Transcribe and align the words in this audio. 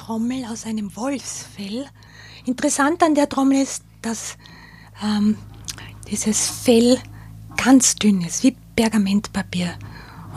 Trommel 0.00 0.46
aus 0.46 0.64
einem 0.64 0.96
Wolfsfell. 0.96 1.86
Interessant 2.46 3.02
an 3.02 3.14
der 3.14 3.28
Trommel 3.28 3.60
ist, 3.60 3.84
dass 4.00 4.38
ähm, 5.04 5.36
dieses 6.10 6.48
Fell 6.48 6.98
ganz 7.62 7.96
dünn 7.96 8.22
ist, 8.22 8.42
wie 8.42 8.56
Pergamentpapier. 8.76 9.74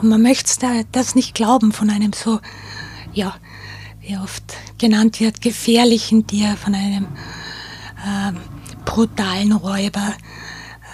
Und 0.02 0.10
man 0.10 0.20
möchte 0.20 0.84
das 0.92 1.14
nicht 1.14 1.34
glauben 1.34 1.72
von 1.72 1.88
einem 1.88 2.12
so, 2.12 2.40
ja, 3.14 3.36
wie 4.02 4.18
oft 4.18 4.44
genannt 4.76 5.18
wird, 5.20 5.40
gefährlichen 5.40 6.26
Tier, 6.26 6.58
von 6.58 6.74
einem 6.74 7.06
ähm, 8.06 8.36
brutalen 8.84 9.52
Räuber. 9.52 10.12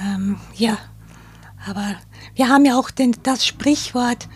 Ähm, 0.00 0.38
ja, 0.54 0.78
aber 1.66 1.96
wir 2.36 2.48
haben 2.48 2.64
ja 2.64 2.78
auch 2.78 2.92
den, 2.92 3.16
das 3.24 3.44
Sprichwort, 3.44 4.28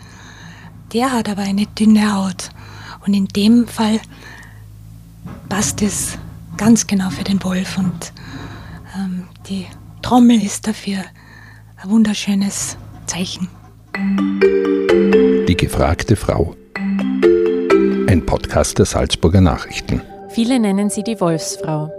der 0.91 1.13
hat 1.13 1.29
aber 1.29 1.43
eine 1.43 1.67
dünne 1.67 2.13
Haut. 2.13 2.49
Und 3.05 3.13
in 3.13 3.27
dem 3.27 3.67
Fall 3.67 3.99
passt 5.55 5.81
es 5.81 6.17
ganz 6.57 6.85
genau 6.85 7.09
für 7.09 7.23
den 7.23 7.41
Wolf. 7.41 7.77
Und 7.77 8.11
ähm, 8.93 9.29
die 9.47 9.65
Trommel 10.01 10.43
ist 10.43 10.67
dafür 10.67 10.97
ein 11.77 11.89
wunderschönes 11.89 12.75
Zeichen. 13.05 13.47
Die 15.47 15.55
gefragte 15.55 16.17
Frau. 16.17 16.57
Ein 16.75 18.25
Podcast 18.25 18.79
der 18.79 18.85
Salzburger 18.85 19.39
Nachrichten. 19.39 20.01
Viele 20.27 20.59
nennen 20.59 20.89
sie 20.89 21.03
die 21.03 21.21
Wolfsfrau. 21.21 21.89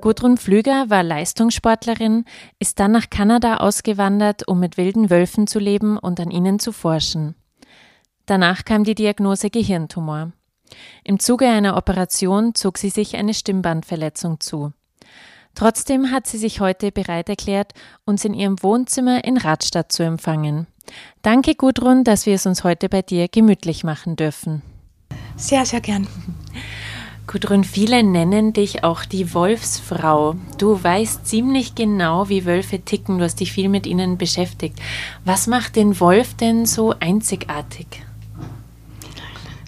Gudrun 0.00 0.38
Pflüger 0.38 0.86
war 0.88 1.02
Leistungssportlerin, 1.02 2.24
ist 2.60 2.80
dann 2.80 2.92
nach 2.92 3.10
Kanada 3.10 3.58
ausgewandert, 3.58 4.48
um 4.48 4.58
mit 4.58 4.78
wilden 4.78 5.10
Wölfen 5.10 5.46
zu 5.46 5.58
leben 5.58 5.98
und 5.98 6.18
an 6.18 6.30
ihnen 6.30 6.58
zu 6.58 6.72
forschen. 6.72 7.34
Danach 8.24 8.64
kam 8.64 8.84
die 8.84 8.94
Diagnose 8.94 9.50
Gehirntumor. 9.50 10.32
Im 11.04 11.18
Zuge 11.18 11.46
einer 11.46 11.76
Operation 11.76 12.54
zog 12.54 12.78
sie 12.78 12.90
sich 12.90 13.16
eine 13.16 13.34
Stimmbandverletzung 13.34 14.40
zu. 14.40 14.72
Trotzdem 15.54 16.10
hat 16.10 16.26
sie 16.26 16.38
sich 16.38 16.60
heute 16.60 16.92
bereit 16.92 17.28
erklärt, 17.28 17.72
uns 18.04 18.24
in 18.24 18.34
ihrem 18.34 18.62
Wohnzimmer 18.62 19.24
in 19.24 19.36
Radstadt 19.36 19.92
zu 19.92 20.02
empfangen. 20.02 20.66
Danke, 21.20 21.54
Gudrun, 21.54 22.04
dass 22.04 22.26
wir 22.26 22.34
es 22.34 22.46
uns 22.46 22.64
heute 22.64 22.88
bei 22.88 23.02
dir 23.02 23.28
gemütlich 23.28 23.84
machen 23.84 24.16
dürfen. 24.16 24.62
Sehr, 25.36 25.64
sehr 25.64 25.80
gern. 25.80 26.06
Gudrun, 27.26 27.64
viele 27.64 28.02
nennen 28.02 28.52
dich 28.52 28.82
auch 28.84 29.04
die 29.04 29.32
Wolfsfrau. 29.32 30.34
Du 30.58 30.82
weißt 30.82 31.26
ziemlich 31.26 31.74
genau, 31.74 32.28
wie 32.28 32.44
Wölfe 32.44 32.80
ticken. 32.80 33.18
Du 33.18 33.24
hast 33.24 33.40
dich 33.40 33.52
viel 33.52 33.68
mit 33.68 33.86
ihnen 33.86 34.18
beschäftigt. 34.18 34.78
Was 35.24 35.46
macht 35.46 35.76
den 35.76 36.00
Wolf 36.00 36.34
denn 36.34 36.66
so 36.66 36.94
einzigartig? 36.98 37.86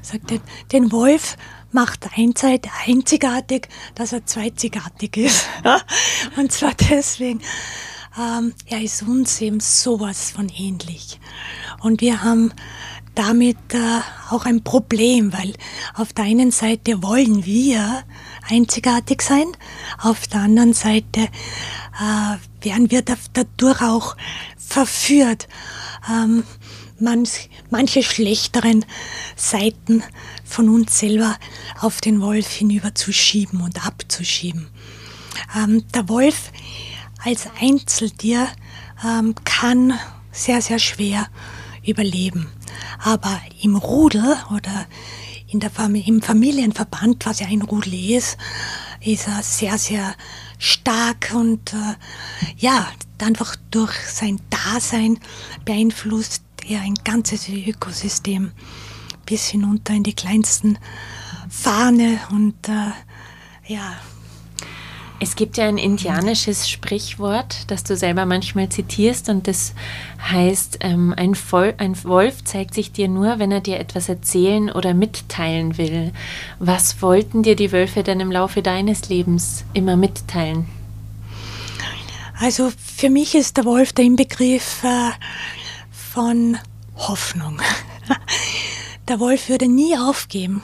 Sagt, 0.04 0.30
den, 0.30 0.40
den 0.72 0.92
Wolf 0.92 1.36
macht 1.72 2.08
einseit 2.16 2.68
einzigartig, 2.86 3.68
dass 3.94 4.12
er 4.12 4.24
zweizigartig 4.24 5.16
ist. 5.16 5.46
Und 6.36 6.52
zwar 6.52 6.72
deswegen, 6.74 7.40
ähm, 8.18 8.54
er 8.66 8.80
ist 8.80 9.02
uns 9.02 9.40
eben 9.40 9.60
sowas 9.60 10.30
von 10.30 10.48
ähnlich. 10.48 11.18
Und 11.80 12.00
wir 12.00 12.22
haben 12.22 12.52
damit 13.14 13.56
äh, 13.72 14.00
auch 14.30 14.44
ein 14.44 14.62
Problem, 14.62 15.32
weil 15.32 15.52
auf 15.94 16.12
der 16.12 16.24
einen 16.24 16.50
Seite 16.50 17.02
wollen 17.02 17.44
wir 17.44 18.02
einzigartig 18.48 19.22
sein, 19.22 19.46
auf 19.98 20.26
der 20.26 20.40
anderen 20.40 20.74
Seite 20.74 21.20
äh, 21.20 22.64
werden 22.64 22.90
wir 22.90 23.02
dadurch 23.02 23.82
auch 23.82 24.16
verführt. 24.56 25.48
Ähm, 26.10 26.44
manch, 26.98 27.48
manche 27.70 28.02
schlechteren 28.02 28.84
Seiten 29.36 30.02
von 30.44 30.68
uns 30.68 30.98
selber 30.98 31.36
auf 31.80 32.00
den 32.00 32.20
Wolf 32.20 32.50
hinüberzuschieben 32.50 33.60
und 33.60 33.86
abzuschieben. 33.86 34.68
Ähm, 35.56 35.84
der 35.94 36.08
Wolf 36.08 36.52
als 37.24 37.48
Einzeltier 37.60 38.48
ähm, 39.04 39.34
kann 39.44 39.98
sehr, 40.30 40.60
sehr 40.62 40.78
schwer 40.78 41.28
überleben. 41.84 42.48
Aber 43.02 43.40
im 43.62 43.76
Rudel 43.76 44.36
oder 44.54 44.86
in 45.48 45.60
der 45.60 45.70
Fam 45.70 45.94
im 45.94 46.22
Familienverband, 46.22 47.26
was 47.26 47.40
ja 47.40 47.46
ein 47.46 47.62
Rudel 47.62 47.94
ist, 47.94 48.36
ist 49.00 49.28
er 49.28 49.42
sehr, 49.42 49.78
sehr 49.78 50.14
stark 50.58 51.32
und 51.34 51.72
äh, 51.72 51.94
ja, 52.56 52.88
einfach 53.18 53.56
durch 53.70 53.94
sein 54.08 54.40
Dasein 54.50 55.18
beeinflusst 55.64 56.43
er 56.68 56.80
ein 56.80 56.94
ganzes 57.04 57.48
Ökosystem 57.48 58.52
bis 59.26 59.46
hinunter 59.46 59.94
in 59.94 60.02
die 60.02 60.14
kleinsten 60.14 60.78
Fahne 61.48 62.18
und 62.30 62.68
äh, 62.68 63.72
ja. 63.72 63.94
Es 65.20 65.36
gibt 65.36 65.56
ja 65.56 65.66
ein 65.66 65.78
indianisches 65.78 66.68
Sprichwort, 66.68 67.70
das 67.70 67.84
du 67.84 67.96
selber 67.96 68.26
manchmal 68.26 68.68
zitierst 68.68 69.28
und 69.28 69.46
das 69.46 69.72
heißt, 70.20 70.78
ähm, 70.80 71.14
ein, 71.16 71.34
ein, 71.78 72.04
Wolf 72.04 72.44
zeigt 72.44 72.74
sich 72.74 72.92
dir 72.92 73.08
nur, 73.08 73.38
wenn 73.38 73.52
er 73.52 73.60
dir 73.60 73.78
etwas 73.78 74.08
erzählen 74.08 74.70
oder 74.70 74.92
mitteilen 74.92 75.78
will. 75.78 76.12
Was 76.58 77.00
wollten 77.00 77.42
dir 77.42 77.56
die 77.56 77.72
Wölfe 77.72 78.02
denn 78.02 78.20
im 78.20 78.32
Laufe 78.32 78.60
deines 78.60 79.08
Lebens 79.08 79.64
immer 79.72 79.96
mitteilen? 79.96 80.66
Also 82.40 82.72
für 82.76 83.08
mich 83.08 83.34
ist 83.36 83.56
der 83.56 83.64
Wolf 83.64 83.92
der 83.92 84.04
Inbegriff 84.04 84.82
äh, 84.82 85.10
von 86.14 86.56
Hoffnung. 86.94 87.60
Der 89.08 89.18
Wolf 89.18 89.48
würde 89.48 89.66
nie 89.66 89.98
aufgeben. 89.98 90.62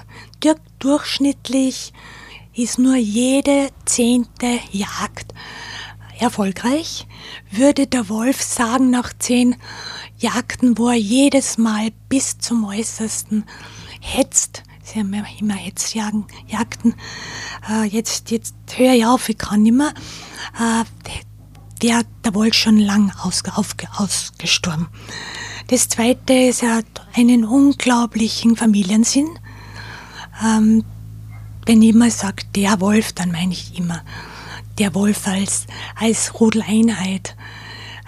Durchschnittlich 0.79 1.93
ist 2.55 2.79
nur 2.79 2.95
jede 2.95 3.71
zehnte 3.85 4.61
Jagd 4.71 5.35
erfolgreich. 6.21 7.09
Würde 7.51 7.89
der 7.89 8.09
Wolf 8.09 8.41
sagen, 8.41 8.91
nach 8.91 9.13
zehn 9.19 9.57
Jagden, 10.19 10.79
wo 10.79 10.89
er 10.89 10.95
jedes 10.95 11.59
Mal 11.59 11.91
bis 12.09 12.39
zum 12.39 12.65
Äußersten 12.65 13.45
hetzt, 14.01 14.63
sie 14.85 15.01
haben 15.01 15.13
ja 15.13 15.25
immer 15.41 15.55
Hetzjagden, 15.55 16.27
Jagden, 16.47 16.95
äh, 17.69 17.87
jetzt, 17.87 18.31
jetzt 18.31 18.55
höre 18.77 18.95
ich 18.95 19.05
auf, 19.05 19.29
ich 19.29 19.37
kann 19.37 19.65
nicht 19.65 19.75
mehr, 19.75 19.93
äh, 20.59 20.85
der, 21.83 22.03
der 22.25 22.35
Wolf 22.35 22.55
schon 22.55 22.79
lang 22.79 23.13
aus, 23.23 23.43
auf, 23.55 23.75
ausgestorben. 23.97 24.89
Das 25.69 25.89
zweite 25.89 26.33
ist, 26.33 26.63
er 26.63 26.77
hat 26.77 26.87
einen 27.15 27.45
unglaublichen 27.45 28.57
Familiensinn. 28.57 29.29
Ähm, 30.45 30.85
wenn 31.67 31.83
immer 31.83 32.11
sage, 32.11 32.45
der 32.55 32.81
Wolf, 32.81 33.13
dann 33.13 33.31
meine 33.31 33.53
ich 33.53 33.79
immer 33.79 34.03
der 34.79 34.95
Wolf 34.95 35.27
als, 35.27 35.67
als 35.95 36.41
Rudeleinheit. 36.41 37.37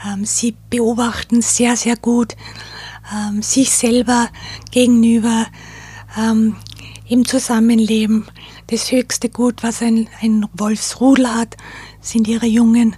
Ähm, 0.07 0.25
sie 0.25 0.57
beobachten 0.71 1.43
sehr, 1.43 1.77
sehr 1.77 1.97
gut 1.97 2.35
ähm, 3.15 3.43
sich 3.43 3.71
selber 3.71 4.29
gegenüber 4.71 5.47
ähm, 6.19 6.57
im 7.09 7.27
Zusammenleben. 7.27 8.27
Das 8.69 8.91
höchste 8.91 9.29
Gut, 9.29 9.63
was 9.63 9.83
ein, 9.83 10.09
ein 10.21 10.47
Wolfsrudel 10.55 11.33
hat, 11.33 11.57
sind 12.01 12.27
ihre 12.27 12.47
Jungen. 12.47 12.97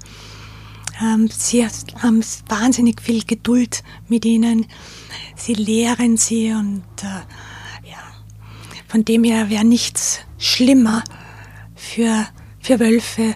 Ähm, 1.02 1.29
sie 1.29 1.67
haben 1.67 2.25
wahnsinnig 2.49 3.00
viel 3.00 3.25
Geduld 3.25 3.82
mit 4.08 4.25
ihnen. 4.25 4.67
Sie 5.37 5.55
lehren 5.55 6.17
sie 6.17 6.52
und 6.52 6.85
äh, 7.02 7.88
ja, 7.88 7.99
von 8.87 9.05
dem 9.05 9.25
her 9.25 9.50
wäre 9.50 9.64
nichts 9.64 10.20
schlimmer 10.38 11.02
für, 11.75 12.26
für 12.61 12.81
Wölfe, 12.81 13.35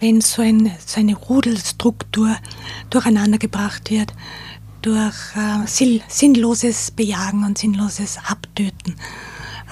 wenn 0.00 0.20
so, 0.20 0.42
ein, 0.42 0.70
so 0.84 1.00
eine 1.00 1.16
Rudelstruktur 1.16 2.36
durcheinandergebracht 2.90 3.90
wird 3.90 4.12
durch 4.82 5.14
äh, 5.34 5.98
sinnloses 6.08 6.90
Bejagen 6.90 7.44
und 7.44 7.56
sinnloses 7.56 8.18
Abtöten, 8.28 8.96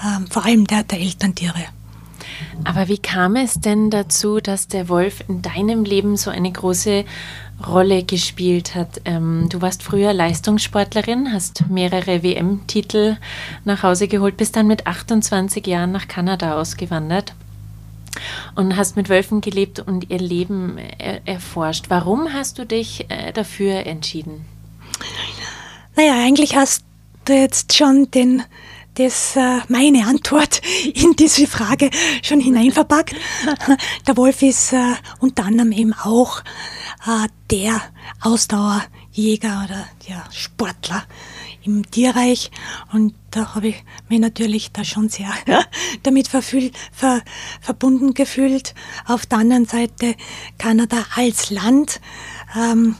äh, 0.01 0.27
vor 0.29 0.45
allem 0.45 0.65
der, 0.65 0.83
der 0.83 0.99
Elterntiere. 0.99 1.65
Aber 2.63 2.87
wie 2.87 2.97
kam 2.97 3.35
es 3.35 3.59
denn 3.59 3.89
dazu, 3.89 4.39
dass 4.39 4.67
der 4.67 4.89
Wolf 4.89 5.23
in 5.27 5.41
deinem 5.41 5.83
Leben 5.83 6.17
so 6.17 6.29
eine 6.29 6.51
große 6.51 7.05
Rolle 7.67 8.03
gespielt 8.03 8.75
hat? 8.75 9.01
Ähm, 9.05 9.47
du 9.49 9.61
warst 9.61 9.83
früher 9.83 10.13
Leistungssportlerin, 10.13 11.31
hast 11.31 11.65
mehrere 11.69 12.23
WM-Titel 12.23 13.17
nach 13.65 13.83
Hause 13.83 14.07
geholt, 14.07 14.37
bist 14.37 14.55
dann 14.55 14.67
mit 14.67 14.87
28 14.87 15.65
Jahren 15.67 15.91
nach 15.91 16.07
Kanada 16.07 16.59
ausgewandert 16.59 17.33
und 18.55 18.77
hast 18.77 18.95
mit 18.95 19.09
Wölfen 19.09 19.41
gelebt 19.41 19.79
und 19.79 20.09
ihr 20.09 20.19
Leben 20.19 20.77
er 20.77 21.27
erforscht. 21.27 21.85
Warum 21.89 22.33
hast 22.33 22.59
du 22.59 22.65
dich 22.65 23.09
äh, 23.09 23.31
dafür 23.31 23.85
entschieden? 23.85 24.45
Naja, 25.95 26.13
eigentlich 26.23 26.55
hast 26.55 26.83
du 27.25 27.33
jetzt 27.33 27.75
schon 27.75 28.09
den 28.11 28.43
das 28.95 29.35
äh, 29.35 29.59
meine 29.67 30.05
Antwort 30.07 30.61
in 30.93 31.15
diese 31.15 31.47
Frage 31.47 31.89
schon 32.21 32.39
hineinverpackt. 32.39 33.15
Der 34.07 34.17
Wolf 34.17 34.41
ist 34.41 34.73
äh, 34.73 34.93
unter 35.19 35.45
anderem 35.45 35.71
eben 35.71 35.93
auch 35.93 36.41
äh, 37.07 37.27
der 37.51 37.81
Ausdauerjäger 38.21 39.65
oder 39.65 39.87
der 40.07 40.23
Sportler 40.31 41.03
im 41.63 41.89
Tierreich 41.89 42.51
und 42.91 43.13
da 43.31 43.55
habe 43.55 43.69
ich 43.69 43.83
mich 44.09 44.19
natürlich 44.19 44.71
da 44.71 44.83
schon 44.83 45.09
sehr 45.09 45.31
damit 46.03 46.27
verfühl, 46.27 46.71
ver, 46.91 47.21
verbunden 47.61 48.13
gefühlt. 48.13 48.73
Auf 49.05 49.25
der 49.25 49.39
anderen 49.39 49.65
Seite 49.65 50.15
Kanada 50.57 51.05
als 51.15 51.49
Land 51.49 52.01
ähm, 52.55 52.95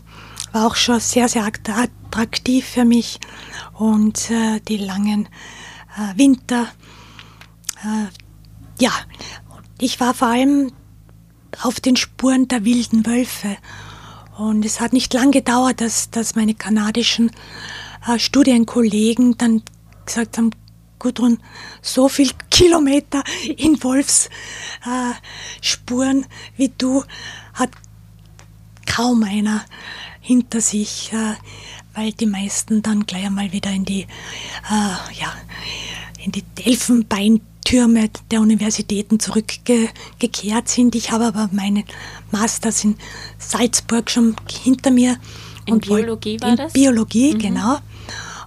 war 0.52 0.68
auch 0.68 0.76
schon 0.76 1.00
sehr, 1.00 1.28
sehr 1.28 1.46
attraktiv 1.46 2.66
für 2.66 2.86
mich 2.86 3.20
und 3.74 4.30
äh, 4.32 4.60
die 4.68 4.78
langen 4.78 5.28
äh, 5.98 6.18
Winter. 6.18 6.68
Äh, 7.84 8.08
ja, 8.80 8.92
ich 9.80 10.00
war 10.00 10.14
vor 10.14 10.30
allem 10.30 10.72
auf 11.62 11.80
den 11.80 11.96
Spuren 11.96 12.48
der 12.48 12.66
wilden 12.66 13.06
Wölfe. 13.06 13.58
Und 14.38 14.66
es 14.66 14.80
hat 14.80 14.94
nicht 14.94 15.14
lang 15.14 15.32
gedauert, 15.32 15.82
dass, 15.82 16.10
dass 16.10 16.36
meine 16.36 16.56
kanadischen 16.56 17.32
äh, 18.08 18.18
Studienkollegen 18.18 19.38
dann 19.38 19.62
gesagt 20.06 20.38
haben, 20.38 20.52
Gudrun, 21.00 21.40
so 21.82 22.08
viel 22.08 22.32
Kilometer 22.50 23.24
in 23.58 23.84
Wolfsspuren 23.84 24.34
äh, 26.24 26.28
wie 26.56 26.70
du 26.70 27.04
hat 27.54 27.72
kaum 28.86 29.24
einer 29.24 29.66
hinter 30.22 30.62
sich. 30.62 31.12
Weil 31.96 32.12
die 32.12 32.26
meisten 32.26 32.82
dann 32.82 33.06
gleich 33.06 33.26
einmal 33.26 33.52
wieder 33.52 33.72
in 33.72 33.86
die, 33.86 34.02
äh, 34.02 35.20
ja, 35.20 35.34
in 36.24 36.32
die 36.32 36.44
Elfenbeintürme 36.64 38.10
der 38.32 38.42
Universitäten 38.42 39.20
zurückgekehrt 39.20 40.68
sind. 40.68 40.96
Ich 40.96 41.12
habe 41.12 41.26
aber 41.26 41.50
meinen 41.52 41.84
Masters 42.32 42.84
in 42.84 42.96
Salzburg 43.38 44.10
schon 44.10 44.36
hinter 44.64 44.92
mir. 44.92 45.18
In 45.66 45.80
Biologie 45.80 46.42
war 46.42 46.50
in 46.50 46.56
das? 46.58 46.74
Biologie, 46.74 47.36
mhm. 47.36 47.40
genau. 47.40 47.78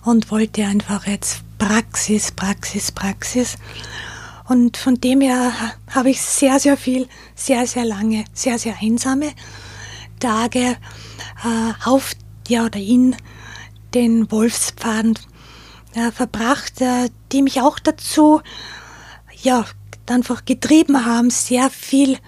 Und 0.04 0.30
wollte 0.30 0.64
einfach 0.64 1.06
jetzt 1.06 1.42
Praxis, 1.58 2.32
Praxis, 2.32 2.92
Praxis. 2.92 3.56
Und 4.48 4.76
von 4.76 5.00
dem 5.00 5.20
her 5.20 5.52
habe 5.90 6.10
ich 6.10 6.20
sehr, 6.20 6.60
sehr 6.60 6.76
viel, 6.76 7.08
sehr, 7.34 7.66
sehr 7.66 7.84
lange, 7.84 8.24
sehr, 8.32 8.58
sehr 8.58 8.76
einsame 8.80 9.32
Tage 10.20 10.76
äh, 11.44 11.72
auf 11.84 12.12
ja, 12.48 12.64
oder 12.64 12.78
in 12.78 13.16
den 13.96 14.30
Wolfspfaden 14.30 15.18
äh, 15.94 16.12
verbracht, 16.12 16.82
äh, 16.82 17.08
die 17.32 17.40
mich 17.40 17.62
auch 17.62 17.78
dazu 17.78 18.42
ja, 19.42 19.64
einfach 20.06 20.44
getrieben 20.44 21.06
haben, 21.06 21.30
sehr 21.30 21.70
viel 21.70 22.18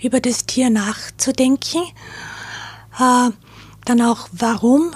über 0.00 0.20
das 0.20 0.46
Tier 0.46 0.70
nachzudenken. 0.70 1.82
Äh, 2.98 3.30
dann 3.84 4.02
auch, 4.02 4.28
warum 4.32 4.92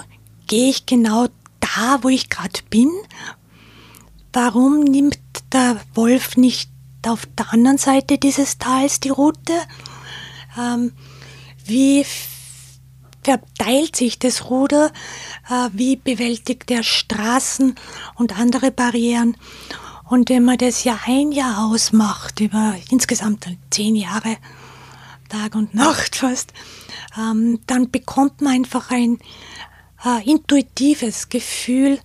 gehe 0.47 0.71
ich 0.71 0.87
genau 0.87 1.27
da, 1.59 1.99
wo 2.01 2.09
ich 2.09 2.29
gerade 2.29 2.59
bin? 2.71 2.89
Warum 4.31 4.79
nimmt 4.79 5.19
der 5.51 5.79
Wolf 5.93 6.35
nicht 6.35 6.71
auf 7.05 7.27
der 7.37 7.53
anderen 7.53 7.77
Seite 7.77 8.17
dieses 8.17 8.57
Tals 8.57 8.99
die 8.99 9.09
Route? 9.09 9.53
Ähm, 10.57 10.93
wie 11.63 12.03
verteilt 13.23 13.95
sich 13.95 14.19
das 14.19 14.49
Ruder, 14.49 14.91
äh, 15.49 15.69
wie 15.73 15.95
bewältigt 15.95 16.69
er 16.71 16.83
Straßen 16.83 17.75
und 18.15 18.37
andere 18.39 18.71
Barrieren. 18.71 19.37
Und 20.09 20.29
wenn 20.29 20.43
man 20.43 20.57
das 20.57 20.83
Jahr 20.83 20.99
ein 21.05 21.31
Jahr 21.31 21.65
ausmacht, 21.65 22.39
über 22.39 22.75
insgesamt 22.91 23.47
zehn 23.71 23.95
Jahre, 23.95 24.37
Tag 25.29 25.55
und 25.55 25.73
Nacht 25.73 26.15
fast, 26.15 26.53
ähm, 27.17 27.59
dann 27.65 27.89
bekommt 27.89 28.41
man 28.41 28.53
einfach 28.53 28.91
ein 28.91 29.17
äh, 30.05 30.29
intuitives 30.29 31.29
Gefühl, 31.29 31.99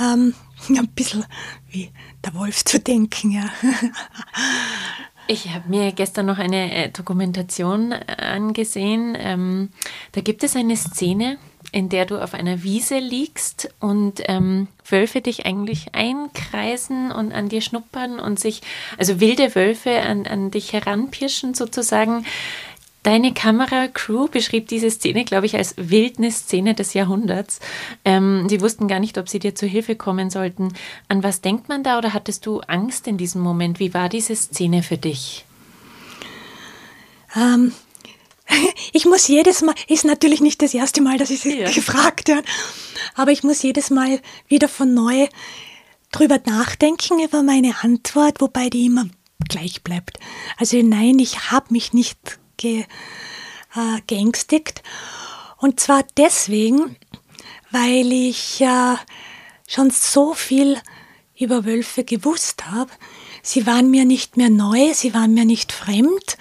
ähm, 0.00 0.34
ein 0.68 0.88
bisschen 0.88 1.24
wie 1.68 1.92
der 2.24 2.34
Wolf 2.34 2.64
zu 2.64 2.80
denken, 2.80 3.30
ja. 3.30 3.48
Ich 5.30 5.50
habe 5.50 5.68
mir 5.68 5.92
gestern 5.92 6.24
noch 6.24 6.38
eine 6.38 6.74
äh, 6.74 6.88
Dokumentation 6.88 7.92
äh, 7.92 8.06
angesehen. 8.16 9.14
Ähm, 9.20 9.68
da 10.12 10.22
gibt 10.22 10.42
es 10.42 10.56
eine 10.56 10.74
Szene, 10.74 11.36
in 11.70 11.90
der 11.90 12.06
du 12.06 12.16
auf 12.16 12.32
einer 12.32 12.62
Wiese 12.62 12.98
liegst 12.98 13.68
und 13.78 14.22
ähm, 14.24 14.68
Wölfe 14.88 15.20
dich 15.20 15.44
eigentlich 15.44 15.94
einkreisen 15.94 17.12
und 17.12 17.32
an 17.32 17.50
dir 17.50 17.60
schnuppern 17.60 18.20
und 18.20 18.40
sich, 18.40 18.62
also 18.96 19.20
wilde 19.20 19.54
Wölfe 19.54 20.00
an, 20.00 20.26
an 20.26 20.50
dich 20.50 20.72
heranpirschen 20.72 21.52
sozusagen. 21.52 22.24
Deine 23.04 23.32
Kameracrew 23.32 24.28
beschrieb 24.28 24.68
diese 24.68 24.90
Szene, 24.90 25.24
glaube 25.24 25.46
ich, 25.46 25.56
als 25.56 25.74
Wildnisszene 25.76 26.74
des 26.74 26.94
Jahrhunderts. 26.94 27.60
Ähm, 28.04 28.48
sie 28.48 28.60
wussten 28.60 28.88
gar 28.88 28.98
nicht, 28.98 29.18
ob 29.18 29.28
sie 29.28 29.38
dir 29.38 29.54
zu 29.54 29.66
Hilfe 29.66 29.94
kommen 29.96 30.30
sollten. 30.30 30.74
An 31.08 31.22
was 31.22 31.40
denkt 31.40 31.68
man 31.68 31.82
da 31.82 31.98
oder 31.98 32.12
hattest 32.12 32.44
du 32.44 32.60
Angst 32.60 33.06
in 33.06 33.16
diesem 33.16 33.40
Moment? 33.40 33.78
Wie 33.78 33.94
war 33.94 34.08
diese 34.08 34.34
Szene 34.34 34.82
für 34.82 34.98
dich? 34.98 35.44
Ähm, 37.36 37.72
ich 38.92 39.06
muss 39.06 39.28
jedes 39.28 39.62
Mal, 39.62 39.74
ist 39.86 40.04
natürlich 40.04 40.40
nicht 40.40 40.60
das 40.60 40.74
erste 40.74 41.00
Mal, 41.00 41.18
dass 41.18 41.30
ich 41.30 41.40
sie 41.40 41.60
ja. 41.60 41.70
gefragt 41.74 42.28
werde, 42.28 42.46
aber 43.14 43.30
ich 43.30 43.42
muss 43.42 43.62
jedes 43.62 43.90
Mal 43.90 44.20
wieder 44.48 44.68
von 44.68 44.92
neu 44.92 45.28
drüber 46.10 46.40
nachdenken 46.46 47.22
über 47.22 47.42
meine 47.42 47.74
Antwort, 47.82 48.40
wobei 48.40 48.70
die 48.70 48.86
immer 48.86 49.06
gleich 49.48 49.82
bleibt. 49.82 50.18
Also 50.56 50.80
nein, 50.82 51.18
ich 51.18 51.50
habe 51.50 51.66
mich 51.70 51.92
nicht 51.92 52.38
ge, 52.58 52.84
äh, 53.74 54.00
geängstigt. 54.06 54.82
Und 55.56 55.80
zwar 55.80 56.04
deswegen, 56.16 56.96
weil 57.70 58.12
ich 58.12 58.60
äh, 58.60 58.96
schon 59.66 59.90
so 59.90 60.34
viel 60.34 60.78
über 61.38 61.64
Wölfe 61.64 62.04
gewusst 62.04 62.66
habe. 62.66 62.90
Sie 63.42 63.66
waren 63.66 63.90
mir 63.90 64.04
nicht 64.04 64.36
mehr 64.36 64.50
neu, 64.50 64.92
sie 64.92 65.14
waren 65.14 65.34
mir 65.34 65.44
nicht 65.44 65.72
fremd. 65.72 66.36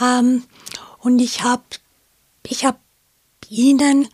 Ähm, 0.00 0.44
und 0.98 1.20
ich 1.20 1.42
habe 1.42 1.62
ich 2.44 2.64
hab 2.64 2.80
ihnen 3.48 4.08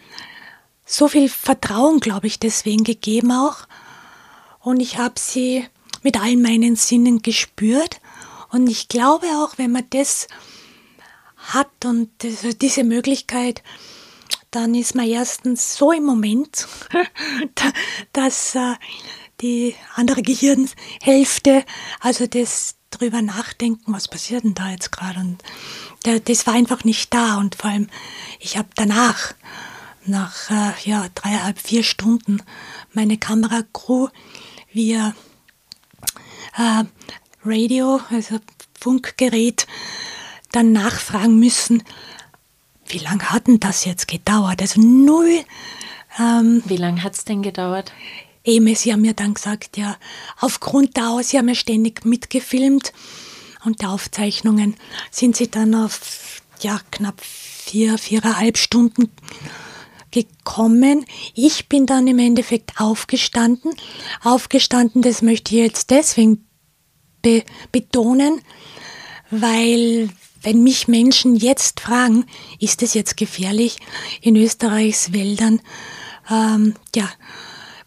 so 0.84 1.08
viel 1.08 1.28
Vertrauen, 1.28 2.00
glaube 2.00 2.26
ich, 2.26 2.38
deswegen 2.38 2.84
gegeben 2.84 3.32
auch. 3.32 3.66
Und 4.60 4.80
ich 4.80 4.98
habe 4.98 5.14
sie 5.18 5.66
mit 6.02 6.20
allen 6.20 6.42
meinen 6.42 6.76
Sinnen 6.76 7.22
gespürt. 7.22 8.00
Und 8.50 8.68
ich 8.68 8.88
glaube 8.88 9.26
auch, 9.38 9.56
wenn 9.56 9.72
man 9.72 9.86
das 9.90 10.28
hat 11.42 11.84
und 11.84 12.10
diese 12.60 12.84
Möglichkeit, 12.84 13.62
dann 14.50 14.74
ist 14.74 14.94
man 14.94 15.06
erstens 15.08 15.76
so 15.76 15.92
im 15.92 16.04
Moment, 16.04 16.68
dass 18.12 18.54
äh, 18.54 18.74
die 19.40 19.74
andere 19.94 20.22
Gehirnhälfte, 20.22 21.64
also 22.00 22.26
das 22.26 22.76
drüber 22.90 23.22
nachdenken, 23.22 23.92
was 23.92 24.08
passiert 24.08 24.44
denn 24.44 24.54
da 24.54 24.70
jetzt 24.70 24.92
gerade? 24.92 25.20
Und 25.20 25.42
das 26.28 26.46
war 26.46 26.54
einfach 26.54 26.84
nicht 26.84 27.12
da. 27.12 27.38
Und 27.38 27.56
vor 27.56 27.70
allem 27.70 27.88
ich 28.38 28.56
habe 28.56 28.68
danach 28.76 29.34
nach 30.04 30.50
äh, 30.50 30.72
ja 30.84 31.06
dreieinhalb 31.14 31.58
vier 31.58 31.82
Stunden 31.82 32.42
meine 32.92 33.18
Kameracrew 33.18 34.08
via 34.72 35.14
äh, 36.56 36.84
Radio 37.44 38.00
also 38.10 38.38
Funkgerät 38.80 39.66
dann 40.52 40.72
nachfragen 40.72 41.38
müssen, 41.38 41.82
wie 42.86 42.98
lange 42.98 43.30
hat 43.30 43.46
denn 43.46 43.60
das 43.60 43.84
jetzt 43.84 44.08
gedauert? 44.08 44.60
Also 44.60 44.80
null. 44.80 45.44
Ähm, 46.18 46.62
wie 46.66 46.76
lange 46.76 47.02
hat 47.02 47.14
es 47.14 47.24
denn 47.24 47.42
gedauert? 47.42 47.92
Eben, 48.44 48.74
sie 48.74 48.92
haben 48.92 49.02
mir 49.02 49.14
dann 49.14 49.34
gesagt, 49.34 49.76
ja, 49.76 49.96
aufgrund 50.40 50.96
der 50.96 51.20
sie 51.22 51.38
haben 51.38 51.48
ja 51.48 51.54
ständig 51.54 52.04
mitgefilmt 52.04 52.92
und 53.64 53.80
der 53.80 53.90
Aufzeichnungen 53.90 54.74
sind 55.10 55.36
sie 55.36 55.50
dann 55.50 55.74
auf 55.74 56.42
ja, 56.60 56.80
knapp 56.90 57.20
vier, 57.20 57.98
viereinhalb 57.98 58.58
Stunden 58.58 59.10
gekommen. 60.10 61.06
Ich 61.34 61.68
bin 61.68 61.86
dann 61.86 62.06
im 62.06 62.18
Endeffekt 62.18 62.80
aufgestanden. 62.80 63.74
Aufgestanden, 64.22 65.02
das 65.02 65.22
möchte 65.22 65.54
ich 65.54 65.62
jetzt 65.62 65.90
deswegen 65.90 66.46
be 67.22 67.44
betonen, 67.70 68.40
weil 69.30 70.10
wenn 70.42 70.62
mich 70.62 70.88
Menschen 70.88 71.36
jetzt 71.36 71.80
fragen, 71.80 72.26
ist 72.58 72.82
es 72.82 72.94
jetzt 72.94 73.16
gefährlich 73.16 73.78
in 74.20 74.36
Österreichs 74.36 75.12
Wäldern, 75.12 75.60
ähm, 76.30 76.74
ja, 76.94 77.08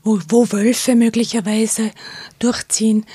wo, 0.03 0.19
wo 0.29 0.51
Wölfe 0.51 0.95
möglicherweise 0.95 1.91
durchziehen, 2.39 3.05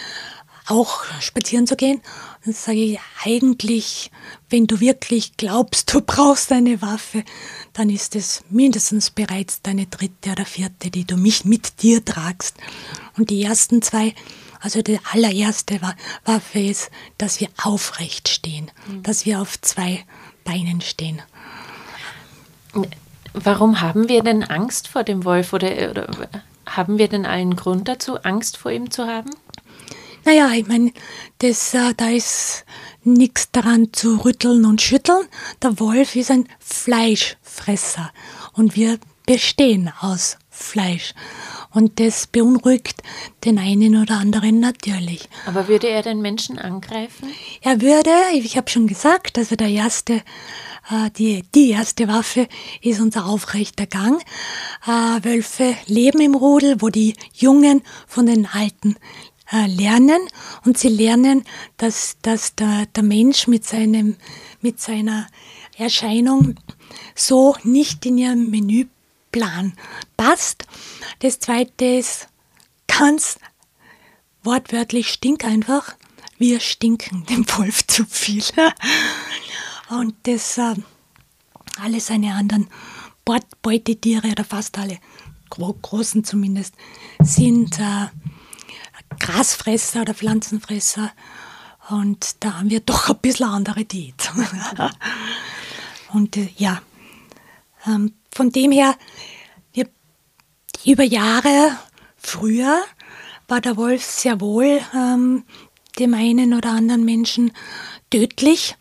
auch 0.67 1.05
spazieren 1.21 1.67
zu 1.67 1.77
gehen. 1.77 2.01
Dann 2.45 2.55
sage 2.55 2.79
ich, 2.79 2.99
eigentlich, 3.25 4.11
wenn 4.49 4.67
du 4.67 4.81
wirklich 4.81 5.37
glaubst, 5.37 5.93
du 5.93 6.01
brauchst 6.01 6.53
eine 6.53 6.81
Waffe, 6.81 7.25
dann 7.73 7.91
ist 7.91 8.17
es 8.17 8.43
mindestens 8.49 9.11
bereits 9.11 9.63
deine 9.63 9.87
dritte 9.87 10.31
oder 10.33 10.47
vierte, 10.47 10.91
die 10.91 11.05
du 11.05 11.17
mich 11.17 11.45
mit 11.45 11.83
dir 11.83 12.05
tragst. 12.05 12.57
Und 13.17 13.31
die 13.31 13.43
ersten 13.43 13.83
zwei, 13.83 14.15
also 14.61 14.83
die 14.83 15.01
allererste 15.13 15.81
Waffe 16.25 16.61
ist, 16.61 16.91
dass 17.19 17.41
wir 17.41 17.49
aufrecht 17.63 18.29
stehen, 18.29 18.71
mhm. 18.87 19.03
dass 19.03 19.27
wir 19.27 19.41
auf 19.41 19.61
zwei 19.61 20.05
Beinen 20.45 20.81
stehen. 20.81 21.21
Warum 23.33 23.81
haben 23.81 24.09
wir 24.09 24.23
denn 24.23 24.45
Angst 24.45 24.89
vor 24.89 25.03
dem 25.03 25.25
Wolf 25.25 25.53
oder, 25.53 25.91
oder 25.91 26.07
haben 26.67 26.99
wir 26.99 27.09
denn 27.09 27.27
allen 27.27 27.57
Grund 27.57 27.89
dazu, 27.89 28.17
Angst 28.23 28.57
vor 28.57 28.71
ihm 28.71 28.91
zu 28.91 29.07
haben? 29.07 29.31
Naja, 30.25 30.51
ich 30.53 30.67
meine, 30.67 30.93
das, 31.39 31.73
äh, 31.75 31.95
da 31.97 32.11
ist 32.11 32.65
nichts 33.03 33.51
daran 33.51 33.93
zu 33.93 34.17
rütteln 34.17 34.67
und 34.67 34.83
schütteln. 34.83 35.27
Der 35.63 35.81
Wolf 35.81 36.15
ist 36.15 36.31
ein 36.31 36.47
Fleischfresser 36.59 38.13
und 38.53 38.77
wir 38.77 38.99
bestehen 39.25 39.91
aus 40.01 40.37
Fleisch. 40.51 41.15
Und 41.73 42.01
das 42.01 42.27
beunruhigt 42.27 43.03
den 43.45 43.59
einen 43.59 44.01
oder 44.01 44.19
anderen 44.19 44.59
natürlich. 44.59 45.29
Aber 45.47 45.69
würde 45.69 45.89
er 45.89 46.03
den 46.03 46.21
Menschen 46.21 46.59
angreifen? 46.59 47.31
Er 47.61 47.81
würde, 47.81 48.11
ich 48.35 48.57
habe 48.57 48.69
schon 48.69 48.87
gesagt, 48.87 49.39
also 49.39 49.55
der 49.55 49.69
erste, 49.69 50.15
äh, 50.91 51.11
die, 51.17 51.45
die 51.55 51.71
erste 51.71 52.09
Waffe 52.09 52.49
ist 52.83 53.01
unser 53.01 53.27
aufrechter 53.27 53.87
Gang. 53.87 54.21
Äh, 54.87 55.25
Wölfe 55.25 55.77
leben 55.87 56.21
im 56.21 56.35
Rudel, 56.35 56.81
wo 56.81 56.89
die 56.89 57.15
Jungen 57.35 57.83
von 58.07 58.27
den 58.27 58.47
Alten 58.47 58.97
äh, 59.53 59.67
lernen 59.67 60.21
und 60.65 60.79
sie 60.79 60.89
lernen, 60.89 61.45
dass, 61.77 62.17
dass 62.23 62.55
der, 62.55 62.87
der 62.87 63.03
Mensch 63.03 63.47
mit, 63.47 63.65
seinem, 63.65 64.17
mit 64.61 64.81
seiner 64.81 65.27
Erscheinung 65.77 66.57
so 67.15 67.55
nicht 67.65 68.05
in 68.07 68.19
ihrem 68.19 68.51
Menüplan 69.31 69.75
passt. 70.17 70.67
Das 71.21 71.39
zweite 71.39 71.85
ist 71.85 72.29
ganz 72.87 73.39
wortwörtlich 74.43 75.09
stink 75.09 75.45
einfach. 75.45 75.95
Wir 76.39 76.61
stinken 76.61 77.27
dem 77.27 77.47
Wolf 77.57 77.87
zu 77.87 78.05
viel. 78.05 78.43
Und 79.91 80.15
das 80.25 80.59
äh, 80.59 80.75
alle 81.81 82.01
seine 82.01 82.35
anderen 82.35 82.69
Beutetiere 83.63 84.29
oder 84.29 84.45
fast 84.45 84.77
alle, 84.79 84.99
großen 85.51 86.25
zumindest, 86.25 86.75
sind 87.21 87.79
äh, 87.79 88.07
Grasfresser 89.19 90.03
oder 90.03 90.15
Pflanzenfresser. 90.15 91.13
Und 91.91 92.37
da 92.41 92.59
haben 92.59 92.71
wir 92.71 92.81
doch 92.81 93.11
ein 93.11 93.19
bisschen 93.19 93.47
andere 93.47 93.85
Diät. 93.85 94.33
und 96.13 96.37
äh, 96.37 96.49
ja, 96.57 96.83
ähm, 97.87 98.15
von 98.33 98.51
dem 98.51 98.73
her, 98.73 98.97
über 100.85 101.03
Jahre 101.03 101.77
früher 102.17 102.83
war 103.49 103.61
der 103.61 103.77
Wolf 103.77 104.05
sehr 104.05 104.41
wohl 104.41 104.81
ähm, 104.95 105.45
dem 105.99 106.15
einen 106.15 106.55
oder 106.55 106.71
anderen 106.71 107.05
Menschen 107.05 107.53
tödlich. 108.11 108.77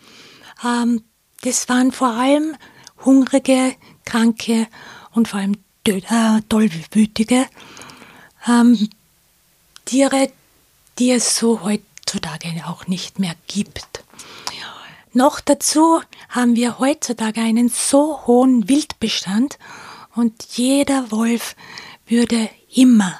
Ähm, 0.63 1.03
das 1.41 1.68
waren 1.70 1.91
vor 1.91 2.10
allem 2.10 2.56
hungrige, 3.03 3.75
kranke 4.06 4.68
und 5.12 5.27
vor 5.27 5.39
allem 5.39 5.58
äh, 5.86 6.41
tollwütige. 6.48 7.48
Ähm, 8.48 8.89
Tiere, 9.86 10.32
die 11.00 11.12
es 11.12 11.36
so 11.36 11.62
heutzutage 11.62 12.50
auch 12.65 12.88
nicht 12.88 13.20
mehr 13.20 13.36
gibt. 13.48 14.03
Noch 15.13 15.39
dazu 15.39 16.01
haben 16.30 16.56
wir 16.56 16.78
heutzutage 16.78 17.42
einen 17.42 17.70
so 17.70 18.28
hohen 18.28 18.70
Wildbestand 18.70 19.58
und 20.13 20.44
jeder 20.51 21.12
Wolf 21.12 21.56
würde 22.06 22.50
immer 22.74 23.20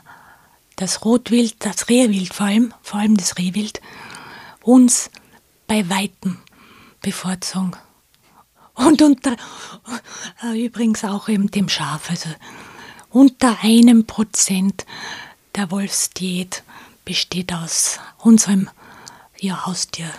das 0.76 1.04
Rotwild, 1.04 1.56
das 1.66 1.90
Rehwild 1.90 2.34
vor 2.34 2.46
allem, 2.46 2.74
vor 2.84 3.00
allem 3.00 3.18
das 3.18 3.38
Rehwild, 3.38 3.82
uns 4.62 5.10
bei 5.68 5.90
Weitem 5.90 6.38
bevorzugen. 7.02 7.76
Und 8.76 9.02
unter, 9.02 9.36
äh, 10.44 10.66
übrigens 10.66 11.04
auch 11.04 11.28
eben 11.28 11.50
dem 11.50 11.70
Schaf, 11.70 12.10
also 12.10 12.30
unter 13.10 13.58
einem 13.64 14.06
Prozent 14.06 14.86
der 15.56 15.72
Wolfsdiät 15.72 16.64
besteht 17.04 17.52
aus 17.52 18.00
unserem 18.20 18.70
ja, 19.40 19.66
Haustier 19.66 20.10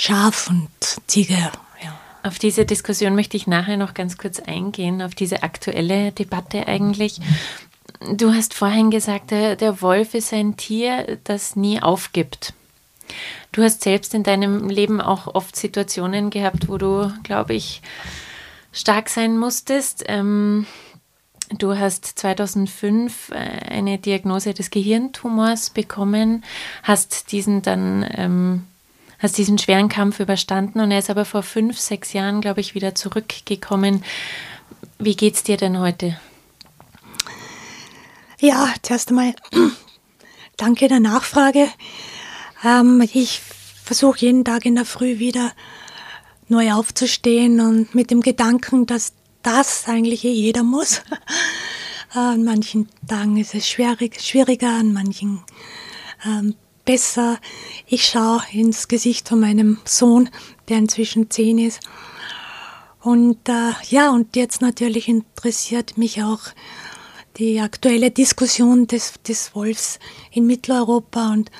Schaf 0.00 0.48
und 0.48 0.70
Ziege. 1.08 1.34
Ja. 1.34 1.98
Auf 2.22 2.38
diese 2.38 2.64
Diskussion 2.64 3.16
möchte 3.16 3.36
ich 3.36 3.48
nachher 3.48 3.76
noch 3.76 3.94
ganz 3.94 4.16
kurz 4.16 4.38
eingehen, 4.38 5.02
auf 5.02 5.16
diese 5.16 5.42
aktuelle 5.42 6.12
Debatte 6.12 6.68
eigentlich. 6.68 7.20
Du 8.12 8.32
hast 8.32 8.54
vorhin 8.54 8.92
gesagt, 8.92 9.32
der, 9.32 9.56
der 9.56 9.82
Wolf 9.82 10.14
ist 10.14 10.32
ein 10.32 10.56
Tier, 10.56 11.18
das 11.24 11.56
nie 11.56 11.82
aufgibt. 11.82 12.54
Du 13.50 13.64
hast 13.64 13.82
selbst 13.82 14.14
in 14.14 14.22
deinem 14.22 14.68
Leben 14.68 15.00
auch 15.00 15.34
oft 15.34 15.56
Situationen 15.56 16.30
gehabt, 16.30 16.68
wo 16.68 16.78
du, 16.78 17.12
glaube 17.24 17.54
ich, 17.54 17.82
stark 18.70 19.08
sein 19.08 19.36
musstest. 19.36 20.04
Ähm, 20.06 20.64
Du 21.50 21.78
hast 21.78 22.04
2005 22.04 23.30
äh, 23.30 23.34
eine 23.34 23.96
Diagnose 23.96 24.52
des 24.52 24.68
Gehirntumors 24.68 25.70
bekommen, 25.70 26.44
hast 26.82 27.32
diesen 27.32 27.62
dann, 27.62 28.06
ähm, 28.14 28.66
hast 29.18 29.38
diesen 29.38 29.58
schweren 29.58 29.88
Kampf 29.88 30.20
überstanden 30.20 30.80
und 30.80 30.90
er 30.90 31.00
ist 31.00 31.10
aber 31.10 31.24
vor 31.24 31.42
fünf, 31.42 31.78
sechs 31.78 32.12
Jahren, 32.12 32.40
glaube 32.40 32.60
ich, 32.60 32.74
wieder 32.74 32.94
zurückgekommen. 32.94 34.04
Wie 34.98 35.16
geht's 35.16 35.42
dir 35.42 35.56
denn 35.56 35.78
heute? 35.78 36.18
Ja, 38.40 38.72
zuerst 38.82 39.08
einmal 39.08 39.34
danke 40.56 40.88
der 40.88 41.00
Nachfrage. 41.00 41.68
Ähm, 42.64 43.02
ich 43.12 43.40
versuche 43.82 44.20
jeden 44.20 44.44
Tag 44.44 44.64
in 44.64 44.76
der 44.76 44.84
Früh 44.84 45.18
wieder 45.18 45.52
neu 46.48 46.72
aufzustehen 46.72 47.60
und 47.60 47.94
mit 47.94 48.10
dem 48.10 48.20
Gedanken, 48.20 48.86
dass 48.86 49.12
das 49.42 49.88
eigentlich 49.88 50.24
eh 50.24 50.32
jeder 50.32 50.62
muss. 50.62 51.02
an 52.10 52.44
manchen 52.44 52.88
Tagen 53.06 53.36
ist 53.36 53.54
es 53.54 53.68
schwierig, 53.68 54.20
schwieriger, 54.20 54.70
an 54.70 54.92
manchen 54.92 55.42
ähm, 56.24 56.54
besser. 56.88 57.38
Ich 57.86 58.06
schaue 58.06 58.40
ins 58.50 58.88
Gesicht 58.88 59.28
von 59.28 59.40
meinem 59.40 59.76
Sohn, 59.84 60.30
der 60.70 60.78
inzwischen 60.78 61.30
zehn 61.30 61.58
ist. 61.58 61.80
Und 63.02 63.46
äh, 63.46 63.72
ja, 63.90 64.10
und 64.10 64.36
jetzt 64.36 64.62
natürlich 64.62 65.06
interessiert 65.06 65.98
mich 65.98 66.22
auch 66.22 66.40
die 67.36 67.60
aktuelle 67.60 68.10
Diskussion 68.10 68.86
des, 68.86 69.20
des 69.22 69.54
Wolfs 69.54 69.98
in 70.32 70.46
Mitteleuropa 70.46 71.30
und 71.30 71.50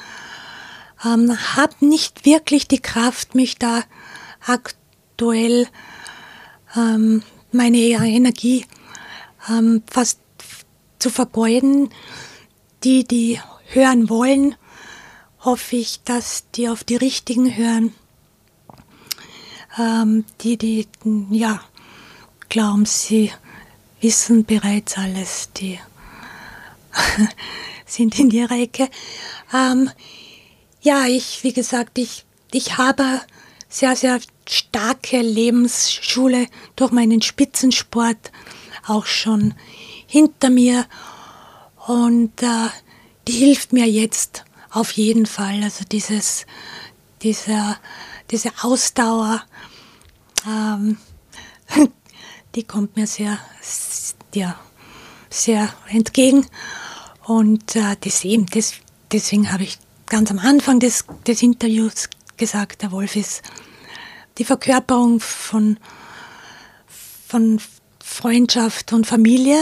ähm, 1.04 1.36
habe 1.56 1.74
nicht 1.80 2.24
wirklich 2.24 2.66
die 2.66 2.80
Kraft, 2.80 3.34
mich 3.34 3.58
da 3.58 3.82
aktuell 4.46 5.66
ähm, 6.74 7.22
meine 7.52 7.76
Energie 7.76 8.64
ähm, 9.50 9.82
fast 9.90 10.20
zu 10.98 11.10
vergeuden. 11.10 11.90
Die, 12.82 13.04
die 13.04 13.38
hören 13.66 14.08
wollen, 14.08 14.54
hoffe 15.40 15.76
ich, 15.76 16.02
dass 16.04 16.44
die 16.54 16.68
auf 16.68 16.84
die 16.84 16.96
richtigen 16.96 17.56
hören. 17.56 17.94
Ähm, 19.78 20.24
die, 20.40 20.56
die, 20.56 20.88
ja, 21.30 21.60
glauben, 22.48 22.84
sie 22.84 23.32
wissen 24.00 24.44
bereits 24.44 24.96
alles, 24.96 25.50
die 25.56 25.78
sind 27.86 28.18
in 28.18 28.30
ihrer 28.30 28.58
Ecke. 28.58 28.88
Ähm, 29.52 29.90
ja, 30.80 31.06
ich, 31.06 31.44
wie 31.44 31.52
gesagt, 31.52 31.98
ich, 31.98 32.24
ich 32.52 32.78
habe 32.78 33.20
sehr, 33.68 33.96
sehr 33.96 34.20
starke 34.48 35.20
Lebensschule 35.20 36.46
durch 36.76 36.90
meinen 36.90 37.22
Spitzensport 37.22 38.32
auch 38.86 39.06
schon 39.06 39.54
hinter 40.06 40.50
mir 40.50 40.86
und 41.86 42.42
äh, 42.42 42.68
die 43.26 43.32
hilft 43.32 43.72
mir 43.72 43.86
jetzt 43.86 44.44
auf 44.70 44.92
jeden 44.92 45.26
Fall. 45.26 45.62
Also 45.62 45.84
dieses, 45.84 46.46
dieser, 47.22 47.78
diese 48.30 48.52
Ausdauer, 48.62 49.42
ähm, 50.46 50.98
die 52.54 52.64
kommt 52.64 52.96
mir 52.96 53.06
sehr, 53.06 53.38
ja, 54.34 54.58
sehr 55.30 55.72
entgegen 55.88 56.46
und 57.24 57.76
äh, 57.76 57.96
das 58.00 58.24
eben, 58.24 58.46
das, 58.46 58.72
deswegen 59.12 59.52
habe 59.52 59.64
ich 59.64 59.78
ganz 60.06 60.30
am 60.30 60.38
Anfang 60.38 60.80
des, 60.80 61.04
des 61.26 61.42
Interviews 61.42 62.08
gesagt, 62.36 62.82
der 62.82 62.92
Wolf 62.92 63.16
ist 63.16 63.42
die 64.38 64.44
Verkörperung 64.44 65.20
von, 65.20 65.78
von 67.26 67.60
Freundschaft 68.02 68.92
und 68.92 69.06
Familie, 69.06 69.60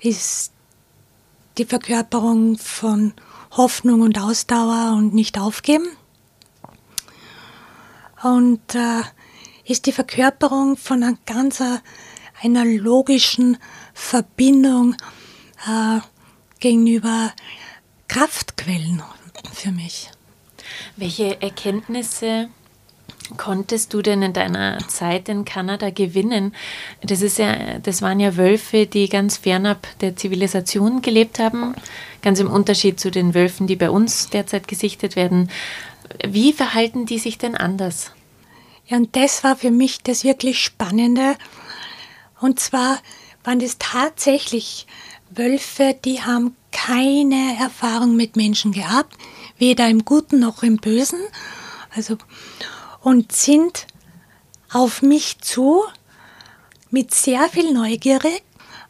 ist 0.00 0.52
die 1.58 1.66
Verkörperung 1.66 2.58
von 2.58 3.12
Hoffnung 3.50 4.00
und 4.02 4.18
Ausdauer 4.18 4.94
und 4.96 5.14
nicht 5.14 5.38
aufgeben. 5.38 5.88
Und 8.22 8.74
äh, 8.74 9.02
ist 9.64 9.86
die 9.86 9.92
Verkörperung 9.92 10.76
von 10.76 11.02
einer 11.02 11.16
ganz 11.26 11.60
äh, 11.60 11.78
einer 12.42 12.64
logischen 12.64 13.58
Verbindung 13.94 14.94
äh, 15.66 16.00
gegenüber 16.58 17.32
Kraftquellen 18.08 19.02
für 19.52 19.72
mich. 19.72 20.10
Welche 20.96 21.40
Erkenntnisse 21.40 22.48
konntest 23.36 23.94
du 23.94 24.02
denn 24.02 24.22
in 24.22 24.32
deiner 24.32 24.78
Zeit 24.88 25.28
in 25.28 25.44
Kanada 25.44 25.90
gewinnen? 25.90 26.54
Das 27.02 27.22
ist 27.22 27.38
ja, 27.38 27.78
das 27.78 28.02
waren 28.02 28.20
ja 28.20 28.36
Wölfe, 28.36 28.86
die 28.86 29.08
ganz 29.08 29.38
fernab 29.38 29.86
der 30.00 30.16
Zivilisation 30.16 31.02
gelebt 31.02 31.38
haben, 31.38 31.74
ganz 32.22 32.40
im 32.40 32.50
Unterschied 32.50 33.00
zu 33.00 33.10
den 33.10 33.34
Wölfen, 33.34 33.66
die 33.66 33.76
bei 33.76 33.90
uns 33.90 34.30
derzeit 34.30 34.68
gesichtet 34.68 35.16
werden. 35.16 35.50
Wie 36.26 36.52
verhalten 36.52 37.06
die 37.06 37.18
sich 37.18 37.38
denn 37.38 37.56
anders? 37.56 38.12
Ja, 38.86 38.96
und 38.96 39.14
das 39.14 39.44
war 39.44 39.56
für 39.56 39.70
mich 39.70 40.02
das 40.02 40.24
wirklich 40.24 40.58
Spannende. 40.60 41.36
Und 42.40 42.58
zwar 42.58 42.98
waren 43.44 43.60
es 43.60 43.78
tatsächlich 43.78 44.86
Wölfe, 45.30 45.96
die 46.04 46.22
haben 46.22 46.56
keine 46.72 47.56
Erfahrung 47.60 48.16
mit 48.16 48.36
Menschen 48.36 48.72
gehabt, 48.72 49.16
weder 49.58 49.88
im 49.88 50.04
Guten 50.04 50.40
noch 50.40 50.62
im 50.62 50.76
Bösen. 50.76 51.20
Also, 51.94 52.16
und 53.00 53.32
sind 53.32 53.86
auf 54.72 55.02
mich 55.02 55.40
zu 55.40 55.82
mit 56.90 57.14
sehr 57.14 57.48
viel 57.48 57.72
Neugierde, 57.72 58.30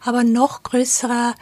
aber 0.01 0.25
noch 0.25 0.63
größerer 0.63 1.35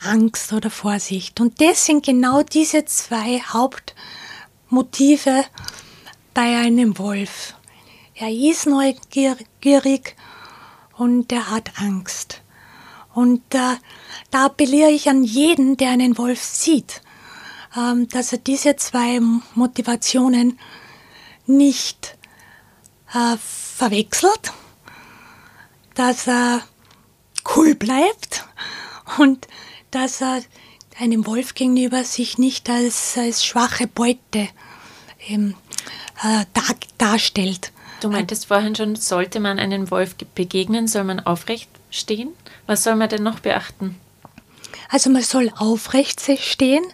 Angst 0.00 0.52
oder 0.52 0.70
Vorsicht. 0.70 1.40
Und 1.40 1.60
das 1.60 1.86
sind 1.86 2.04
genau 2.04 2.42
diese 2.42 2.84
zwei 2.84 3.40
Hauptmotive 3.40 5.44
bei 6.34 6.56
einem 6.56 6.98
Wolf. 6.98 7.54
Er 8.14 8.30
ist 8.30 8.66
neugierig 8.66 10.16
und 10.96 11.32
er 11.32 11.50
hat 11.50 11.78
Angst. 11.78 12.42
Und 13.12 13.42
äh, 13.54 13.76
da 14.30 14.46
appelliere 14.46 14.90
ich 14.90 15.08
an 15.08 15.24
jeden, 15.24 15.76
der 15.76 15.90
einen 15.90 16.18
Wolf 16.18 16.42
sieht, 16.42 17.00
ähm, 17.76 18.08
dass 18.08 18.32
er 18.32 18.38
diese 18.38 18.76
zwei 18.76 19.20
Motivationen 19.54 20.58
nicht 21.46 22.16
äh, 23.12 23.36
verwechselt, 23.38 24.52
dass 25.94 26.26
er 26.26 26.62
cool 27.56 27.74
bleibt 27.74 28.44
und 29.18 29.46
dass 29.90 30.20
er 30.20 30.42
einem 30.98 31.26
Wolf 31.26 31.54
gegenüber 31.54 32.04
sich 32.04 32.38
nicht 32.38 32.70
als, 32.70 33.16
als 33.16 33.44
schwache 33.44 33.86
Beute 33.86 34.48
ähm, 35.26 35.54
äh, 36.22 36.44
dar, 36.52 36.76
darstellt. 36.98 37.72
Du 38.00 38.08
meintest 38.10 38.46
vorhin 38.46 38.74
schon, 38.74 38.96
sollte 38.96 39.40
man 39.40 39.58
einem 39.58 39.90
Wolf 39.90 40.14
begegnen, 40.34 40.88
soll 40.88 41.04
man 41.04 41.20
aufrecht 41.20 41.70
stehen? 41.90 42.32
Was 42.66 42.84
soll 42.84 42.96
man 42.96 43.08
denn 43.08 43.22
noch 43.22 43.40
beachten? 43.40 43.98
Also 44.90 45.10
man 45.10 45.22
soll 45.22 45.50
aufrecht 45.56 46.20
stehen, 46.40 46.84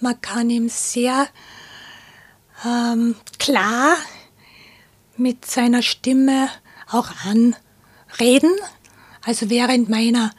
man 0.00 0.20
kann 0.20 0.50
ihm 0.50 0.68
sehr 0.68 1.26
ähm, 2.64 3.16
klar 3.38 3.96
mit 5.16 5.44
seiner 5.44 5.82
Stimme 5.82 6.48
auch 6.90 7.08
anreden. 7.24 8.52
Also 9.24 9.50
während 9.50 9.88
meiner 9.88 10.32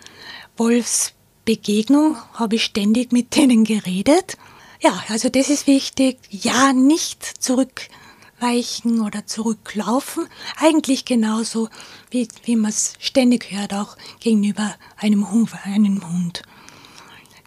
Wolfsbegegnung 0.58 2.18
habe 2.34 2.56
ich 2.56 2.64
ständig 2.64 3.12
mit 3.12 3.36
denen 3.36 3.64
geredet. 3.64 4.38
Ja, 4.82 5.04
also 5.08 5.30
das 5.30 5.50
ist 5.50 5.68
wichtig. 5.68 6.20
Ja, 6.30 6.74
nicht 6.74 7.24
zurückweichen 7.24 9.00
oder 9.02 9.26
zurücklaufen. 9.26 10.28
Eigentlich 10.58 11.06
genauso, 11.06 11.70
wie, 12.10 12.28
wie 12.44 12.58
man 12.58 12.70
es 12.70 12.96
ständig 13.00 13.52
hört, 13.52 13.74
auch 13.74 13.96
gegenüber 14.20 14.76
einem 14.98 15.32
Hund. 15.32 15.52
Einem 15.64 16.06
Hund. 16.06 16.44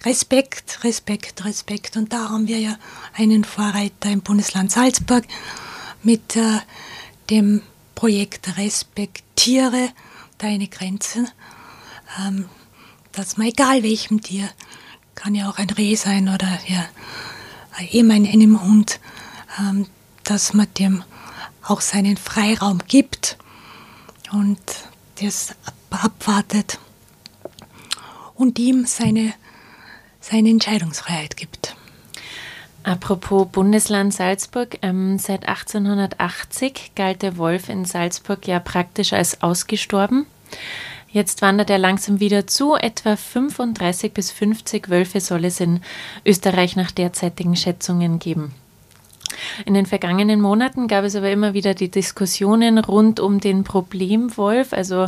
Respekt, 0.06 0.84
Respekt, 0.84 1.44
Respekt. 1.44 1.96
Und 1.96 2.12
da 2.12 2.30
haben 2.30 2.46
wir 2.46 2.60
ja 2.60 2.78
einen 3.14 3.42
Vorreiter 3.42 4.08
im 4.08 4.20
Bundesland 4.20 4.70
Salzburg 4.70 5.24
mit 6.04 6.36
äh, 6.36 6.60
dem 7.28 7.62
Projekt 7.96 8.56
Respektiere 8.56 9.88
deine 10.38 10.68
Grenzen. 10.68 11.28
Ähm, 12.20 12.48
dass 13.10 13.36
man 13.36 13.48
egal 13.48 13.82
welchem 13.82 14.22
Tier, 14.22 14.48
kann 15.16 15.34
ja 15.34 15.50
auch 15.50 15.58
ein 15.58 15.70
Reh 15.70 15.96
sein 15.96 16.28
oder 16.28 16.56
ja, 16.68 16.86
eben 17.90 18.12
einem 18.12 18.62
Hund, 18.62 19.00
ähm, 19.58 19.86
dass 20.22 20.54
man 20.54 20.68
dem 20.74 21.02
auch 21.62 21.80
seinen 21.80 22.16
Freiraum 22.16 22.78
gibt 22.86 23.38
und 24.30 24.60
das 25.20 25.56
abwartet 25.90 26.78
und 28.34 28.58
ihm 28.60 28.86
seine 28.86 29.34
seine 30.28 30.50
Entscheidungsfreiheit 30.50 31.36
gibt. 31.36 31.76
Apropos 32.82 33.46
Bundesland 33.50 34.12
Salzburg, 34.12 34.78
ähm, 34.82 35.18
seit 35.18 35.48
1880 35.48 36.92
galt 36.96 37.22
der 37.22 37.36
Wolf 37.36 37.68
in 37.68 37.84
Salzburg 37.84 38.46
ja 38.46 38.58
praktisch 38.58 39.12
als 39.12 39.42
ausgestorben. 39.42 40.26
Jetzt 41.10 41.42
wandert 41.42 41.70
er 41.70 41.78
langsam 41.78 42.18
wieder 42.18 42.46
zu. 42.46 42.74
Etwa 42.74 43.16
35 43.16 44.12
bis 44.12 44.30
50 44.32 44.90
Wölfe 44.90 45.20
soll 45.20 45.44
es 45.44 45.60
in 45.60 45.80
Österreich 46.24 46.76
nach 46.76 46.90
derzeitigen 46.90 47.56
Schätzungen 47.56 48.18
geben. 48.18 48.52
In 49.64 49.74
den 49.74 49.86
vergangenen 49.86 50.40
Monaten 50.40 50.88
gab 50.88 51.04
es 51.04 51.14
aber 51.14 51.30
immer 51.30 51.54
wieder 51.54 51.74
die 51.74 51.90
Diskussionen 51.90 52.78
rund 52.78 53.20
um 53.20 53.38
den 53.40 53.64
Problemwolf, 53.64 54.72
also 54.72 55.06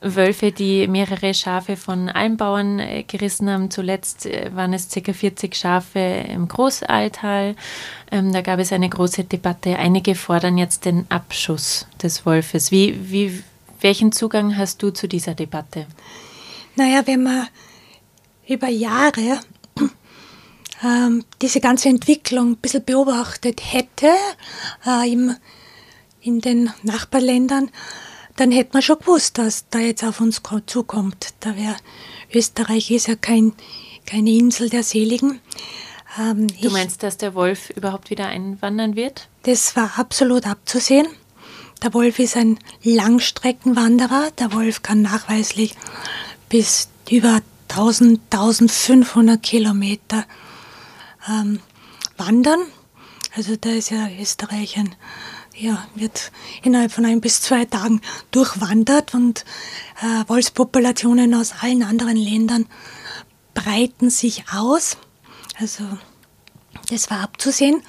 Wölfe, 0.00 0.50
die 0.50 0.86
mehrere 0.88 1.34
Schafe 1.34 1.76
von 1.76 2.08
Almbauern 2.08 2.78
äh, 2.78 3.02
gerissen 3.02 3.50
haben. 3.50 3.70
Zuletzt 3.70 4.26
äh, 4.26 4.50
waren 4.54 4.72
es 4.72 4.88
ca. 4.88 5.12
40 5.12 5.54
Schafe 5.54 5.98
im 5.98 6.48
Großaltal. 6.48 7.54
Ähm, 8.10 8.32
da 8.32 8.40
gab 8.40 8.58
es 8.60 8.72
eine 8.72 8.88
große 8.88 9.24
Debatte. 9.24 9.76
Einige 9.76 10.14
fordern 10.14 10.56
jetzt 10.56 10.86
den 10.86 11.06
Abschuss 11.10 11.86
des 12.02 12.24
Wolfes. 12.24 12.70
Wie, 12.70 13.10
wie, 13.10 13.42
welchen 13.80 14.12
Zugang 14.12 14.56
hast 14.56 14.82
du 14.82 14.90
zu 14.90 15.06
dieser 15.06 15.34
Debatte? 15.34 15.86
Naja, 16.76 17.02
wenn 17.06 17.22
man 17.22 17.48
über 18.48 18.68
Jahre 18.68 19.40
ähm, 20.82 21.24
diese 21.42 21.60
ganze 21.60 21.90
Entwicklung 21.90 22.52
ein 22.52 22.56
bisschen 22.56 22.84
beobachtet 22.84 23.60
hätte 23.62 24.08
äh, 24.86 25.12
im, 25.12 25.36
in 26.22 26.40
den 26.40 26.70
Nachbarländern, 26.82 27.70
dann 28.40 28.52
hätte 28.52 28.70
man 28.72 28.80
schon 28.80 28.98
gewusst, 28.98 29.36
dass 29.36 29.68
da 29.68 29.80
jetzt 29.80 30.02
auf 30.02 30.18
uns 30.18 30.40
zukommt. 30.64 31.34
Da 31.40 31.56
wäre 31.56 31.76
Österreich 32.32 32.90
ist 32.90 33.06
ja 33.06 33.14
kein, 33.14 33.52
keine 34.06 34.30
Insel 34.30 34.70
der 34.70 34.82
Seligen. 34.82 35.40
Ähm, 36.18 36.46
du 36.46 36.70
meinst, 36.70 37.02
dass 37.02 37.18
der 37.18 37.34
Wolf 37.34 37.68
überhaupt 37.68 38.08
wieder 38.08 38.28
einwandern 38.28 38.96
wird? 38.96 39.28
Das 39.42 39.76
war 39.76 39.98
absolut 39.98 40.46
abzusehen. 40.46 41.06
Der 41.82 41.92
Wolf 41.92 42.18
ist 42.18 42.34
ein 42.34 42.58
Langstreckenwanderer. 42.82 44.30
Der 44.38 44.54
Wolf 44.54 44.80
kann 44.80 45.02
nachweislich 45.02 45.74
bis 46.48 46.88
über 47.10 47.42
1000, 47.68 48.22
1500 48.30 49.42
Kilometer 49.42 50.24
ähm, 51.28 51.60
wandern. 52.16 52.60
Also 53.36 53.56
da 53.56 53.68
ist 53.68 53.90
ja 53.90 54.08
Österreich 54.18 54.78
ein 54.78 54.94
ja, 55.60 55.86
wird 55.94 56.32
innerhalb 56.62 56.90
von 56.90 57.04
ein 57.04 57.20
bis 57.20 57.42
zwei 57.42 57.66
Tagen 57.66 58.00
durchwandert 58.30 59.14
und 59.14 59.44
äh, 60.02 60.28
Wolfspopulationen 60.28 61.34
aus 61.34 61.52
allen 61.60 61.82
anderen 61.82 62.16
Ländern 62.16 62.66
breiten 63.52 64.08
sich 64.10 64.44
aus. 64.52 64.96
Also 65.58 65.84
das 66.88 67.10
war 67.10 67.20
abzusehen. 67.20 67.82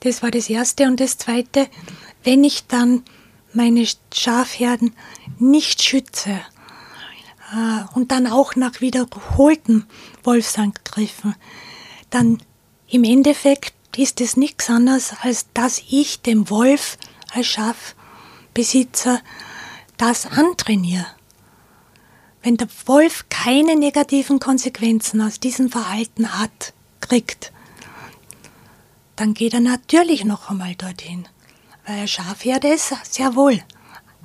Das 0.00 0.22
war 0.22 0.30
das 0.30 0.50
Erste. 0.50 0.84
Und 0.84 1.00
das 1.00 1.16
Zweite, 1.18 1.68
wenn 2.24 2.42
ich 2.42 2.66
dann 2.66 3.04
meine 3.52 3.86
Schafherden 4.12 4.94
nicht 5.38 5.82
schütze 5.82 6.40
äh, 7.52 7.94
und 7.94 8.10
dann 8.10 8.26
auch 8.26 8.56
nach 8.56 8.80
wiederholten 8.80 9.86
Wolfsangriffen, 10.24 11.36
dann 12.10 12.42
im 12.88 13.04
Endeffekt 13.04 13.75
ist 13.98 14.20
es 14.20 14.36
nichts 14.36 14.68
anderes, 14.70 15.12
als 15.22 15.46
dass 15.54 15.82
ich 15.88 16.22
dem 16.22 16.50
Wolf 16.50 16.98
als 17.32 17.46
Schafbesitzer 17.46 19.20
das 19.96 20.26
antrainiere. 20.26 21.06
Wenn 22.42 22.56
der 22.56 22.68
Wolf 22.86 23.24
keine 23.28 23.76
negativen 23.76 24.38
Konsequenzen 24.38 25.20
aus 25.20 25.40
diesem 25.40 25.70
Verhalten 25.70 26.38
hat, 26.38 26.72
kriegt, 27.00 27.52
dann 29.16 29.34
geht 29.34 29.54
er 29.54 29.60
natürlich 29.60 30.24
noch 30.24 30.50
einmal 30.50 30.74
dorthin. 30.74 31.26
Weil 31.86 32.00
ein 32.00 32.08
Schafherde 32.08 32.68
ist 32.68 32.94
sehr 33.04 33.34
wohl 33.34 33.62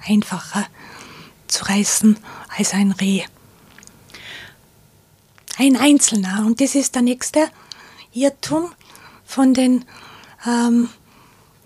einfacher 0.06 0.68
zu 1.48 1.66
reißen 1.66 2.18
als 2.56 2.74
ein 2.74 2.92
Reh. 2.92 3.24
Ein 5.58 5.78
Einzelner. 5.78 6.44
Und 6.46 6.62
das 6.62 6.76
ist 6.76 6.96
der 6.96 7.02
nächste 7.02 7.50
Irrtum 8.14 8.72
von 9.32 9.54
den, 9.54 9.86
ähm, 10.46 10.90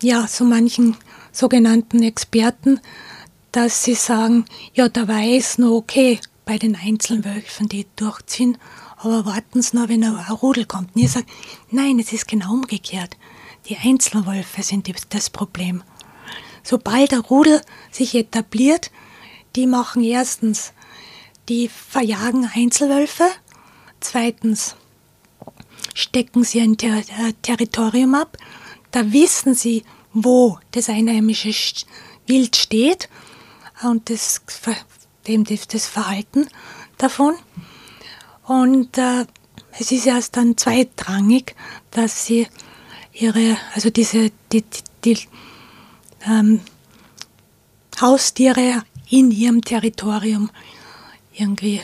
ja, 0.00 0.26
so 0.28 0.44
manchen 0.44 0.96
sogenannten 1.32 2.02
Experten, 2.02 2.80
dass 3.52 3.82
sie 3.82 3.94
sagen, 3.94 4.44
ja, 4.74 4.88
da 4.88 5.08
war 5.08 5.22
es 5.22 5.58
noch 5.58 5.72
okay 5.72 6.20
bei 6.44 6.58
den 6.58 6.76
Einzelwölfen, 6.76 7.68
die 7.68 7.86
durchziehen, 7.96 8.56
aber 8.98 9.26
warten 9.26 9.60
Sie 9.62 9.76
noch, 9.76 9.88
wenn 9.88 10.04
ein 10.04 10.14
Rudel 10.14 10.64
kommt. 10.64 10.94
Und 10.94 11.02
ich 11.02 11.10
sage, 11.10 11.26
nein, 11.70 11.98
es 11.98 12.12
ist 12.12 12.28
genau 12.28 12.52
umgekehrt. 12.52 13.16
Die 13.68 13.76
Einzelwölfe 13.76 14.62
sind 14.62 14.88
das 15.10 15.28
Problem. 15.28 15.82
Sobald 16.62 17.12
der 17.12 17.20
Rudel 17.20 17.60
sich 17.90 18.14
etabliert, 18.14 18.90
die 19.56 19.66
machen 19.66 20.02
erstens, 20.02 20.72
die 21.48 21.68
verjagen 21.68 22.48
Einzelwölfe, 22.54 23.24
zweitens 24.00 24.76
stecken 25.96 26.44
sie 26.44 26.60
ein 26.60 26.76
Ter 26.76 26.98
äh, 26.98 27.32
Territorium 27.40 28.14
ab, 28.14 28.36
da 28.90 29.12
wissen 29.12 29.54
sie, 29.54 29.82
wo 30.12 30.58
das 30.72 30.90
einheimische 30.90 31.52
Wild 32.26 32.54
steht 32.54 33.08
und 33.82 34.10
das, 34.10 34.42
dem, 35.26 35.44
das 35.44 35.86
Verhalten 35.86 36.48
davon. 36.98 37.34
Und 38.44 38.98
äh, 38.98 39.24
es 39.78 39.90
ist 39.90 40.06
erst 40.06 40.36
dann 40.36 40.56
zweitrangig, 40.56 41.56
dass 41.90 42.26
sie 42.26 42.46
ihre, 43.12 43.56
also 43.74 43.88
diese, 43.88 44.30
die, 44.52 44.62
die, 44.62 44.82
die 45.04 45.18
ähm, 46.26 46.60
Haustiere 48.00 48.82
in 49.08 49.30
ihrem 49.30 49.62
Territorium 49.62 50.50
irgendwie 51.32 51.80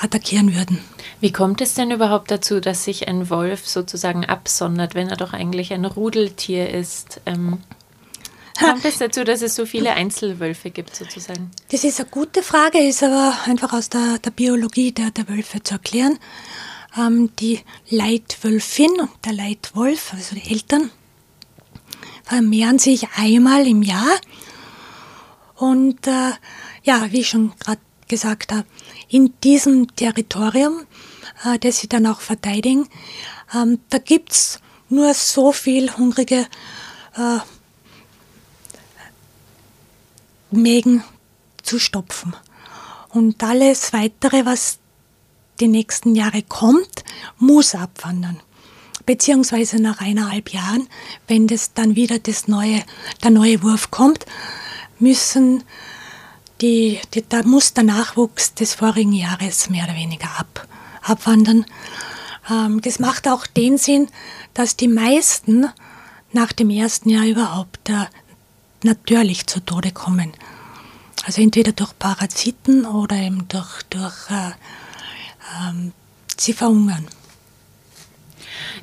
attackieren 0.00 0.54
würden. 0.54 0.78
Wie 1.20 1.32
kommt 1.32 1.60
es 1.60 1.74
denn 1.74 1.90
überhaupt 1.90 2.30
dazu, 2.30 2.60
dass 2.60 2.84
sich 2.84 3.08
ein 3.08 3.28
Wolf 3.30 3.68
sozusagen 3.68 4.24
absondert, 4.24 4.94
wenn 4.94 5.08
er 5.08 5.16
doch 5.16 5.32
eigentlich 5.32 5.72
ein 5.72 5.84
Rudeltier 5.84 6.70
ist? 6.70 7.20
Ähm, 7.26 7.58
kommt 8.58 8.84
es 8.84 8.98
dazu, 8.98 9.24
dass 9.24 9.42
es 9.42 9.54
so 9.54 9.66
viele 9.66 9.92
Einzelwölfe 9.92 10.70
gibt 10.70 10.96
sozusagen? 10.96 11.50
Das 11.70 11.84
ist 11.84 12.00
eine 12.00 12.08
gute 12.08 12.42
Frage, 12.42 12.78
ist 12.78 13.02
aber 13.02 13.34
einfach 13.46 13.72
aus 13.72 13.90
der, 13.90 14.18
der 14.18 14.30
Biologie 14.30 14.92
der, 14.92 15.10
der 15.10 15.28
Wölfe 15.28 15.62
zu 15.62 15.74
erklären. 15.74 16.18
Ähm, 16.98 17.30
die 17.38 17.60
Leitwölfin 17.90 18.90
und 18.98 19.10
der 19.24 19.34
Leitwolf, 19.34 20.12
also 20.14 20.34
die 20.34 20.50
Eltern, 20.50 20.90
vermehren 22.24 22.78
sich 22.78 23.08
einmal 23.16 23.66
im 23.66 23.82
Jahr. 23.82 24.16
Und 25.56 26.06
äh, 26.06 26.32
ja, 26.84 27.12
wie 27.12 27.20
ich 27.20 27.28
schon 27.28 27.52
gerade 27.58 27.80
gesagt 28.08 28.52
habe, 28.52 28.66
in 29.10 29.34
diesem 29.42 29.94
Territorium, 29.96 30.86
äh, 31.44 31.58
das 31.58 31.78
sie 31.80 31.88
dann 31.88 32.06
auch 32.06 32.20
verteidigen, 32.20 32.88
ähm, 33.54 33.80
da 33.90 33.98
es 34.28 34.60
nur 34.88 35.12
so 35.14 35.52
viel 35.52 35.92
hungrige 35.96 36.46
äh, 37.16 37.38
Mägen 40.50 41.04
zu 41.62 41.78
stopfen. 41.78 42.34
Und 43.08 43.42
alles 43.42 43.92
weitere, 43.92 44.46
was 44.46 44.78
die 45.60 45.68
nächsten 45.68 46.14
Jahre 46.14 46.42
kommt, 46.42 47.04
muss 47.38 47.74
abwandern. 47.74 48.40
Beziehungsweise 49.06 49.80
nach 49.82 50.00
eineinhalb 50.00 50.50
Jahren, 50.52 50.88
wenn 51.26 51.48
das 51.48 51.74
dann 51.74 51.96
wieder 51.96 52.18
das 52.18 52.46
neue, 52.46 52.82
der 53.22 53.30
neue 53.30 53.62
Wurf 53.62 53.90
kommt, 53.90 54.24
müssen 54.98 55.64
die, 56.60 57.00
die, 57.14 57.24
da 57.28 57.42
muss 57.42 57.74
der 57.74 57.84
Nachwuchs 57.84 58.54
des 58.54 58.74
vorigen 58.74 59.12
Jahres 59.12 59.70
mehr 59.70 59.84
oder 59.84 59.94
weniger 59.94 60.28
ab, 60.38 60.66
abwandern. 61.02 61.64
Ähm, 62.50 62.80
das 62.82 62.98
macht 62.98 63.28
auch 63.28 63.46
den 63.46 63.78
Sinn, 63.78 64.08
dass 64.54 64.76
die 64.76 64.88
meisten 64.88 65.68
nach 66.32 66.52
dem 66.52 66.70
ersten 66.70 67.08
Jahr 67.08 67.24
überhaupt 67.24 67.88
äh, 67.88 68.06
natürlich 68.82 69.46
zu 69.46 69.60
Tode 69.60 69.92
kommen. 69.92 70.32
Also 71.24 71.42
entweder 71.42 71.72
durch 71.72 71.98
Parasiten 71.98 72.86
oder 72.86 73.16
eben 73.16 73.46
durch, 73.48 73.82
durch 73.90 74.30
äh, 74.30 74.52
ähm, 75.68 75.92
sie 76.36 76.52
verhungern. 76.52 77.06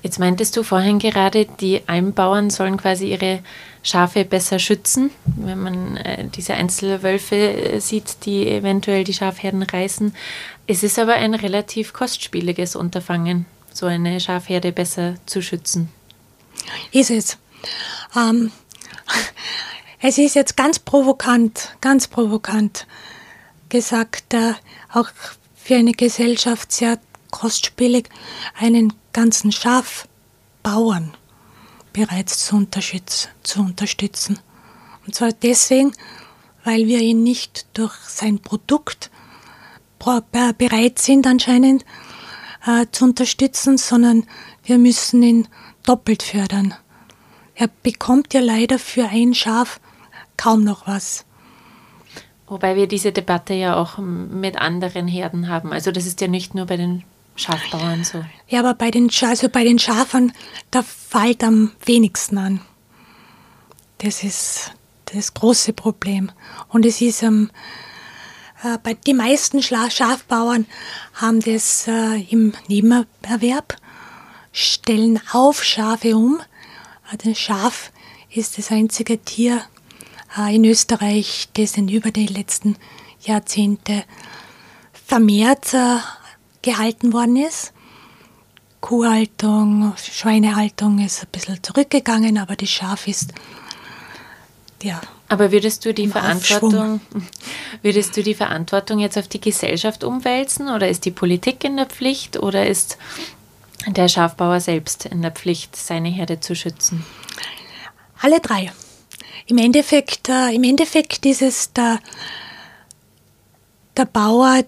Jetzt 0.04 0.20
meintest 0.20 0.56
du 0.56 0.64
vorhin 0.64 1.00
gerade, 1.00 1.46
die 1.60 1.88
Almbauern 1.88 2.50
sollen 2.50 2.78
quasi 2.78 3.12
ihre 3.12 3.42
Schafe 3.88 4.26
besser 4.26 4.60
schützen, 4.60 5.12
wenn 5.26 5.60
man 5.60 5.96
äh, 5.96 6.28
diese 6.28 6.56
Einzelwölfe 6.56 7.36
äh, 7.36 7.80
sieht, 7.80 8.26
die 8.26 8.46
eventuell 8.46 9.06
die 9.06 9.14
Schafherden 9.14 9.64
reißen. 9.64 10.14
Es 10.68 10.84
ist 10.84 11.00
aber 11.00 11.14
ein 11.14 11.34
relativ 11.34 11.94
kostspieliges 11.94 12.76
Unterfangen, 12.76 13.46
so 13.74 13.86
eine 13.86 14.20
Schafherde 14.20 14.74
besser 14.74 15.16
zu 15.26 15.42
schützen. 15.42 15.90
Ist 16.92 17.12
es. 17.12 17.38
Ähm, 18.14 18.52
es 20.02 20.18
ist 20.18 20.36
jetzt 20.36 20.58
ganz 20.58 20.80
provokant, 20.80 21.78
ganz 21.80 22.10
provokant 22.10 22.88
gesagt, 23.70 24.34
äh, 24.34 24.52
auch 24.92 25.08
für 25.56 25.76
eine 25.76 25.94
Gesellschaft 25.94 26.74
sehr 26.74 27.00
kostspielig, 27.32 28.10
einen 28.60 28.92
ganzen 29.14 29.54
Schafbauern 29.54 31.14
bereits 31.98 32.46
zu, 32.46 32.68
zu 33.42 33.60
unterstützen. 33.60 34.40
Und 35.06 35.16
zwar 35.16 35.32
deswegen, 35.32 35.94
weil 36.64 36.86
wir 36.86 37.00
ihn 37.00 37.24
nicht 37.24 37.66
durch 37.74 37.96
sein 38.08 38.40
Produkt 38.40 39.10
bereit 39.98 41.00
sind 41.00 41.26
anscheinend 41.26 41.84
äh, 42.68 42.86
zu 42.92 43.06
unterstützen, 43.06 43.78
sondern 43.78 44.26
wir 44.64 44.78
müssen 44.78 45.24
ihn 45.24 45.48
doppelt 45.84 46.22
fördern. 46.22 46.76
Er 47.56 47.70
bekommt 47.82 48.34
ja 48.36 48.42
leider 48.42 48.78
für 48.78 49.10
ein 49.10 49.34
Schaf 49.34 49.80
kaum 50.38 50.64
noch 50.64 50.86
was. 50.86 51.26
Wobei 52.46 52.76
wir 52.76 52.88
diese 52.88 53.12
Debatte 53.12 53.56
ja 53.56 53.76
auch 53.76 53.98
mit 53.98 54.56
anderen 54.56 55.08
Herden 55.08 55.50
haben. 55.50 55.74
Also 55.74 55.92
das 55.92 56.06
ist 56.06 56.22
ja 56.22 56.28
nicht 56.28 56.54
nur 56.54 56.68
bei 56.68 56.78
den 56.78 57.04
Schafbauern 57.38 58.04
so. 58.04 58.26
Ja, 58.48 58.60
aber 58.60 58.74
bei 58.74 58.92
den, 58.92 59.10
also 59.22 59.50
bei 59.50 59.64
den 59.64 59.80
Schafern, 59.80 60.34
da 60.72 60.84
fällt 60.84 61.44
am 61.44 61.72
wenigsten 61.86 62.38
an. 62.38 62.62
Das 64.00 64.24
ist 64.24 64.74
das 65.06 65.34
große 65.34 65.74
Problem. 65.74 66.32
Und 66.70 66.86
es 66.86 67.00
ist 67.00 67.24
ähm, 67.24 67.50
äh, 68.64 68.78
bei 68.82 68.96
die 68.96 69.14
meisten 69.14 69.62
Schafbauern 69.62 70.66
haben 71.14 71.40
das 71.40 71.88
äh, 71.88 72.22
im 72.30 72.54
Nebenerwerb, 72.68 73.78
stellen 74.52 75.22
auf 75.32 75.64
Schafe 75.64 76.16
um. 76.16 76.42
Also 77.10 77.34
Schaf 77.34 77.92
ist 78.30 78.58
das 78.58 78.72
einzige 78.72 79.20
Tier 79.20 79.62
äh, 80.38 80.56
in 80.56 80.66
Österreich, 80.66 81.50
das 81.54 81.78
in 81.78 81.88
über 81.88 82.12
die 82.12 82.28
letzten 82.28 82.76
Jahrzehnte 83.22 84.04
vermehrt 85.06 85.74
äh, 85.74 85.98
gehalten 86.62 87.14
worden 87.14 87.36
ist. 87.38 87.74
Kuhhaltung, 88.82 89.94
Schweinehaltung 89.98 91.00
ist 91.00 91.24
ein 91.24 91.30
bisschen 91.32 91.64
zurückgegangen, 91.64 92.38
aber 92.38 92.56
die 92.56 92.68
Schaf 92.68 93.08
ist 93.08 93.34
ja. 94.84 95.02
Aber 95.30 95.52
würdest 95.52 95.84
du 95.84 95.94
die 95.94 96.08
Verantwortung, 96.08 97.02
würdest 97.82 98.16
du 98.16 98.24
die 98.24 98.36
Verantwortung 98.36 99.00
jetzt 99.00 99.18
auf 99.18 99.28
die 99.28 99.42
Gesellschaft 99.42 100.04
umwälzen 100.04 100.70
oder 100.70 100.88
ist 100.88 101.06
die 101.06 101.12
Politik 101.12 101.64
in 101.64 101.76
der 101.76 101.88
Pflicht 101.88 102.38
oder 102.38 102.68
ist 102.68 102.98
der 103.88 104.08
Schafbauer 104.08 104.60
selbst 104.60 105.06
in 105.06 105.22
der 105.22 105.32
Pflicht, 105.32 105.76
seine 105.76 106.10
Herde 106.10 106.40
zu 106.40 106.56
schützen? 106.56 107.06
Alle 108.22 108.40
drei. 108.40 108.72
Im 109.48 109.58
Endeffekt, 109.58 110.30
äh, 110.30 110.54
im 110.54 110.64
Endeffekt 110.64 111.26
ist 111.26 111.42
es 111.42 111.74
der, 111.74 112.00
der 113.96 114.06
Bauer, 114.06 114.64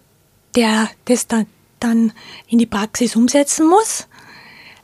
der 0.56 0.90
das 1.06 1.28
dann 1.28 1.48
dann 1.80 2.14
in 2.48 2.60
die 2.60 2.66
Praxis 2.66 3.16
umsetzen 3.16 3.68
muss. 3.68 4.08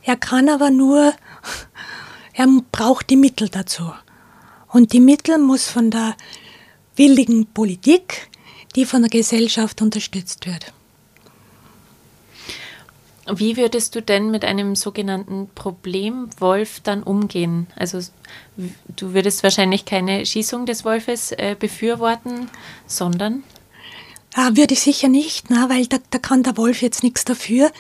Er 0.03 0.15
kann 0.15 0.49
aber 0.49 0.69
nur, 0.69 1.13
er 2.34 2.47
braucht 2.71 3.10
die 3.10 3.17
Mittel 3.17 3.49
dazu. 3.49 3.91
Und 4.67 4.93
die 4.93 4.99
Mittel 4.99 5.38
muss 5.38 5.67
von 5.67 5.91
der 5.91 6.15
willigen 6.95 7.45
Politik, 7.47 8.29
die 8.75 8.86
von 8.86 9.01
der 9.01 9.10
Gesellschaft 9.10 9.81
unterstützt 9.81 10.45
wird. 10.45 10.73
Wie 13.27 13.58
würdest 13.58 13.95
du 13.95 14.03
denn 14.03 14.29
mit 14.29 14.45
einem 14.45 14.75
sogenannten 14.75 15.49
Problemwolf 15.55 16.79
dann 16.81 17.01
umgehen? 17.01 17.65
Also 17.75 17.99
du 18.95 19.13
würdest 19.13 19.41
wahrscheinlich 19.41 19.86
keine 19.86 20.25
Schießung 20.25 20.67
des 20.67 20.86
Wolfes 20.86 21.31
äh, 21.31 21.55
befürworten, 21.58 22.49
sondern? 22.86 23.43
Ah, 24.38 24.50
würde 24.54 24.74
ich 24.74 24.82
sicher 24.82 25.08
nicht, 25.08 25.50
na, 25.50 25.69
weil 25.69 25.88
da, 25.88 25.98
da 26.10 26.19
kann 26.19 26.43
der 26.43 26.58
Wolf 26.58 26.82
jetzt 26.82 27.04
nichts 27.04 27.24
dafür. 27.24 27.71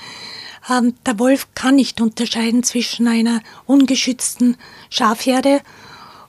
Ähm, 0.69 0.95
der 1.05 1.19
Wolf 1.19 1.49
kann 1.53 1.75
nicht 1.75 1.99
unterscheiden 1.99 2.63
zwischen 2.63 3.09
einer 3.09 3.41
ungeschützten 3.65 4.55
Schafherde 4.89 5.59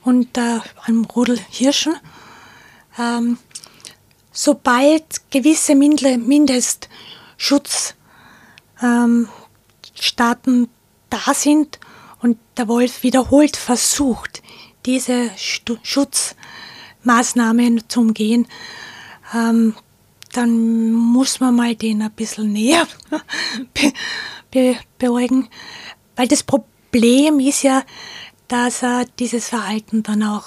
und 0.03 0.37
äh, 0.37 0.59
einem 0.85 1.05
Rudel 1.05 1.39
Hirschen. 1.49 1.95
Ähm, 2.99 3.39
sobald 4.33 5.31
gewisse 5.31 5.77
Mindestschutzstaaten 5.77 7.95
ähm, 8.83 9.29
da 11.09 11.35
sind 11.35 11.79
und 12.21 12.37
der 12.57 12.67
Wolf 12.67 13.05
wiederholt 13.05 13.57
versucht, 13.57 14.43
diese 14.87 15.31
Stu 15.37 15.77
Schutzmaßnahmen 15.85 17.89
zu 17.89 18.01
umgehen, 18.01 18.49
ähm, 19.33 19.77
dann 20.37 20.93
muss 20.93 21.41
man 21.41 21.55
mal 21.57 21.75
den 21.75 22.03
ein 22.03 22.11
bisschen 22.11 22.53
näher 22.53 22.87
be 23.75 23.93
be 24.51 24.77
beäugen. 24.99 25.49
Weil 26.15 26.29
das 26.29 26.43
Problem 26.43 27.41
ist 27.41 27.63
ja, 27.63 27.83
dass 28.49 28.83
er 28.83 29.05
dieses 29.19 29.49
Verhalten 29.49 30.03
dann 30.03 30.23
auch 30.23 30.45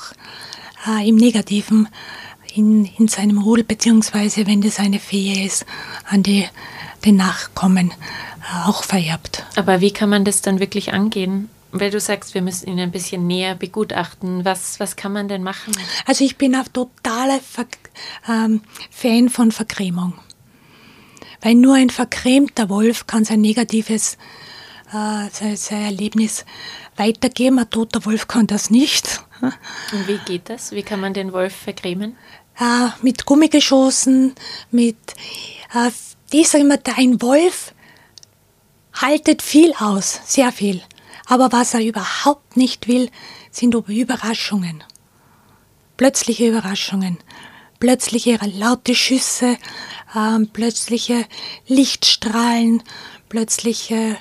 äh, 0.88 1.08
im 1.08 1.16
Negativen 1.16 1.88
in, 2.56 2.86
in 2.86 3.08
seinem 3.08 3.40
Rudel, 3.40 3.64
beziehungsweise 3.64 4.48
wenn 4.48 4.62
das 4.62 4.80
eine 4.80 5.00
Fee 5.00 5.46
ist, 5.46 5.66
an 6.06 6.24
die, 6.24 6.48
den 7.06 7.18
Nachkommen 7.18 7.92
äh, 7.92 8.68
auch 8.68 8.84
vererbt. 8.84 9.46
Aber 9.56 9.82
wie 9.82 9.92
kann 9.92 10.10
man 10.10 10.26
das 10.26 10.42
dann 10.42 10.60
wirklich 10.60 10.94
angehen? 10.94 11.50
Weil 11.72 11.92
du 11.92 12.00
sagst, 12.00 12.34
wir 12.34 12.42
müssen 12.42 12.68
ihn 12.68 12.80
ein 12.80 12.92
bisschen 12.92 13.28
näher 13.28 13.54
begutachten. 13.54 14.44
Was, 14.44 14.80
was 14.80 14.96
kann 14.96 15.14
man 15.14 15.28
denn 15.28 15.44
machen? 15.44 15.72
Also 16.08 16.26
ich 16.26 16.36
bin 16.38 16.56
ein 16.56 16.66
totaler 16.74 17.40
Ver 17.40 17.66
ähm, 18.28 18.62
Fan 18.90 19.30
von 19.30 19.52
Verkremung. 19.52 20.14
Weil 21.42 21.56
nur 21.56 21.76
ein 21.76 21.90
verkremter 21.90 22.70
Wolf 22.70 23.08
kann 23.08 23.24
sein 23.24 23.42
negatives 23.42 24.18
äh, 24.90 25.30
sein, 25.32 25.56
sein 25.56 25.84
Erlebnis 25.84 26.46
weitergeben. 26.96 27.60
Ein 27.60 27.70
toter 27.70 28.06
Wolf 28.06 28.28
kann 28.28 28.48
das 28.48 28.70
nicht. 28.70 29.24
Und 29.42 30.08
wie 30.08 30.18
geht 30.26 30.50
das? 30.50 30.72
Wie 30.72 30.84
kann 30.84 31.00
man 31.00 31.14
den 31.14 31.32
Wolf 31.32 31.56
verkremen? 31.56 32.18
Äh, 32.60 32.90
mit 33.02 33.26
Gummigeschossen, 33.26 34.36
mit 34.72 34.98
äh, 35.74 35.92
ich 36.32 36.50
sage 36.50 36.64
immer, 36.64 36.78
ein 36.98 37.22
Wolf 37.22 37.74
haltet 38.94 39.42
viel 39.42 39.74
aus, 39.80 40.20
sehr 40.26 40.52
viel. 40.52 40.82
Aber 41.26 41.52
was 41.52 41.74
er 41.74 41.82
überhaupt 41.82 42.58
nicht 42.58 42.88
will, 42.88 43.10
sind 43.52 43.74
Überraschungen. 43.74 44.84
Plötzliche 45.98 46.48
Überraschungen. 46.50 47.18
Plötzliche 47.80 48.38
laute 48.54 48.94
Schüsse, 48.94 49.58
ähm, 50.16 50.50
plötzliche 50.52 51.26
Lichtstrahlen, 51.68 52.84
plötzliche 53.30 54.18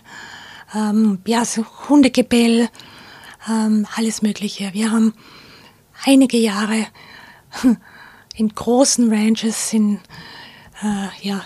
ähm, 0.75 1.18
ja, 1.27 1.44
so 1.44 1.64
Hundegebell, 1.88 2.68
ähm, 3.49 3.87
alles 3.97 4.23
Mögliche. 4.23 4.73
Wir 4.75 4.90
haben 4.90 5.14
einige 6.05 6.37
Jahre 6.37 6.87
in 8.37 8.49
großen 8.49 9.12
Ranches, 9.12 9.73
in, 9.73 10.01
äh, 10.83 11.09
ja, 11.27 11.44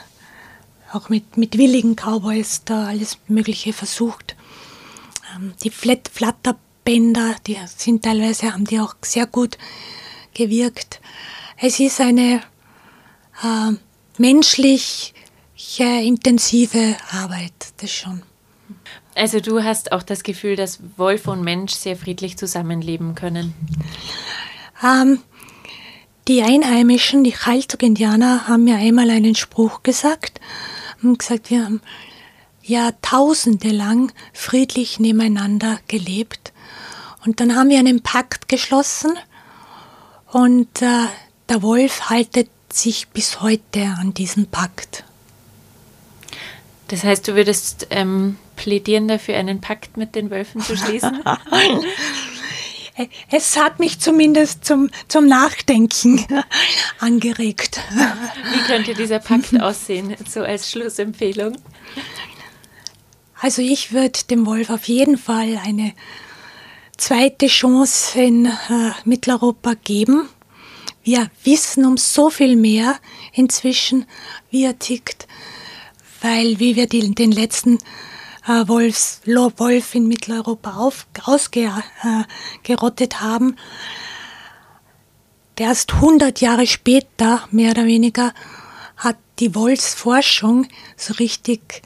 auch 0.93 1.09
mit, 1.09 1.37
mit 1.37 1.57
willigen 1.57 1.97
Cowboys 1.97 2.63
da 2.65 2.89
alles 2.89 3.19
Mögliche 3.29 3.73
versucht. 3.73 4.37
Ähm, 5.35 5.55
die 5.63 5.71
Flat 5.71 6.11
Flatterbänder, 6.13 7.37
die 7.47 7.57
sind 7.77 8.05
teilweise, 8.05 8.53
haben 8.53 8.65
die 8.65 8.81
auch 8.81 8.97
sehr 9.01 9.27
gut 9.27 9.57
gewirkt. 10.35 11.01
Es 11.65 11.79
ist 11.79 12.01
eine 12.01 12.41
äh, 13.45 13.73
menschlich 14.19 15.15
intensive 15.79 16.97
Arbeit, 17.13 17.53
das 17.77 17.93
schon. 17.93 18.25
Also 19.15 19.39
du 19.39 19.63
hast 19.63 19.93
auch 19.93 20.03
das 20.03 20.25
Gefühl, 20.25 20.57
dass 20.57 20.81
Wolf 20.97 21.29
und 21.29 21.45
Mensch 21.45 21.73
sehr 21.73 21.95
friedlich 21.95 22.37
zusammenleben 22.37 23.15
können. 23.15 23.55
Ähm, 24.83 25.21
die 26.27 26.43
Einheimischen, 26.43 27.23
die 27.23 27.31
Chaltuk-Indianer, 27.31 28.49
haben 28.49 28.65
mir 28.65 28.79
einmal 28.79 29.09
einen 29.11 29.37
Spruch 29.37 29.85
gesagt 29.85 30.41
und 31.01 31.21
gesagt, 31.21 31.49
wir 31.51 31.65
haben 31.65 31.81
Jahrtausende 32.65 33.71
lang 33.71 34.13
friedlich 34.33 34.99
nebeneinander 34.99 35.79
gelebt. 35.87 36.53
Und 37.25 37.39
dann 37.39 37.55
haben 37.55 37.71
wir 37.71 37.79
einen 37.79 38.03
Pakt 38.03 38.49
geschlossen 38.49 39.17
und 40.33 40.83
äh, 40.83 41.07
der 41.49 41.63
Wolf 41.63 42.11
haltet 42.11 42.49
sich 42.73 43.09
bis 43.09 43.41
heute 43.41 43.95
an 43.99 44.15
diesen 44.15 44.47
Pakt. 44.47 45.05
Das 46.89 47.05
heißt, 47.05 47.29
du 47.29 47.35
würdest 47.35 47.87
ähm, 47.91 48.37
plädieren 48.57 49.09
dafür, 49.09 49.37
einen 49.37 49.61
Pakt 49.61 49.97
mit 49.97 50.15
den 50.15 50.31
Wölfen 50.31 50.61
zu 50.61 50.77
schließen? 50.77 51.23
es 53.31 53.57
hat 53.57 53.79
mich 53.79 53.99
zumindest 53.99 54.65
zum, 54.65 54.91
zum 55.09 55.27
Nachdenken 55.27 56.25
angeregt. 56.99 57.81
Wie 57.91 58.67
könnte 58.67 58.95
dieser 58.95 59.21
Pakt 59.21 59.59
aussehen, 59.61 60.17
so 60.29 60.41
als 60.41 60.71
Schlussempfehlung? 60.71 61.57
Also 63.41 63.63
ich 63.63 63.93
würde 63.93 64.21
dem 64.31 64.47
Wolf 64.47 64.71
auf 64.71 64.87
jeden 64.87 65.19
Fall 65.19 65.61
eine 65.65 65.95
zweite 66.97 67.49
Chance 67.49 68.21
in 68.21 68.47
äh, 68.47 68.51
Mitteleuropa 69.05 69.75
geben. 69.83 70.29
Wir 71.03 71.31
wissen 71.45 71.85
um 71.85 71.97
so 71.97 72.31
viel 72.31 72.57
mehr 72.57 72.99
inzwischen, 73.33 74.07
wie 74.51 74.65
er 74.65 74.79
tickt, 74.79 75.27
weil 76.21 76.59
wie 76.59 76.77
wir 76.77 76.87
die, 76.87 77.15
den 77.15 77.33
letzten 77.33 77.79
äh, 78.47 78.67
Wolfs, 78.69 79.21
Wolf 79.25 79.95
in 79.95 80.07
Mitteleuropa 80.09 80.91
ausgerottet 81.25 83.15
äh, 83.15 83.17
haben, 83.17 83.57
erst 85.63 85.95
100 85.95 86.41
Jahre 86.41 86.67
später, 86.67 87.47
mehr 87.53 87.71
oder 87.71 87.87
weniger, 87.87 88.35
hat 88.97 89.17
die 89.39 89.55
Wolfsforschung 89.55 90.67
so 90.97 91.15
richtig 91.15 91.83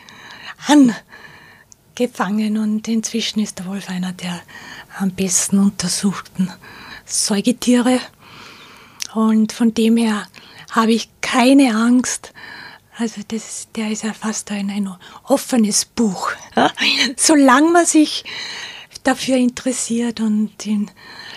an 0.67 0.95
gefangen 1.95 2.57
und 2.59 2.89
inzwischen 2.89 3.41
ist 3.41 3.59
der 3.59 3.67
Wolf 3.67 3.91
einer 3.91 4.13
der 4.13 4.41
am 4.99 5.11
besten 5.11 5.59
untersuchten 5.59 6.51
Säugetiere. 7.05 8.01
Und 9.17 9.53
von 9.55 9.73
dem 9.73 9.97
her 9.97 10.29
habe 10.73 10.93
ich 10.93 11.09
keine 11.23 11.75
Angst. 11.75 12.35
Also 12.99 13.23
das, 13.27 13.69
der 13.75 13.91
ist 13.91 14.05
ja 14.05 14.13
fast 14.13 14.51
ein, 14.51 14.69
ein 14.69 14.95
offenes 15.25 15.87
Buch. 15.87 16.33
Solange 17.17 17.71
man 17.71 17.87
sich 17.87 18.25
dafür 19.05 19.37
interessiert 19.37 20.21
und 20.21 20.67
ihn, 20.67 20.91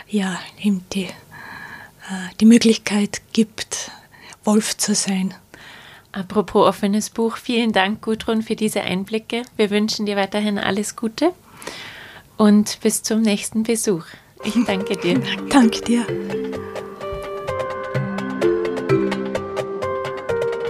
ja, 0.10 0.38
ihm 0.62 0.82
die, 0.92 1.06
äh, 1.06 2.30
die 2.42 2.46
Möglichkeit 2.46 3.22
gibt, 3.32 3.92
Wolf 4.44 4.76
zu 4.76 4.94
sein. 4.94 5.34
Apropos 6.12 6.68
offenes 6.68 7.10
Buch, 7.10 7.38
vielen 7.38 7.72
Dank, 7.72 8.02
Gudrun, 8.02 8.42
für 8.42 8.58
diese 8.58 8.82
Einblicke. 8.82 9.44
Wir 9.56 9.70
wünschen 9.70 10.06
dir 10.06 10.18
weiterhin 10.18 10.60
alles 10.60 10.98
Gute 10.98 11.32
und 12.36 12.78
bis 12.82 13.04
zum 13.04 13.22
nächsten 13.22 13.64
Besuch. 13.64 14.04
Ich 14.44 14.56
danke 14.66 14.98
dir. 14.98 15.22
danke 15.50 15.80
dir. 15.80 16.06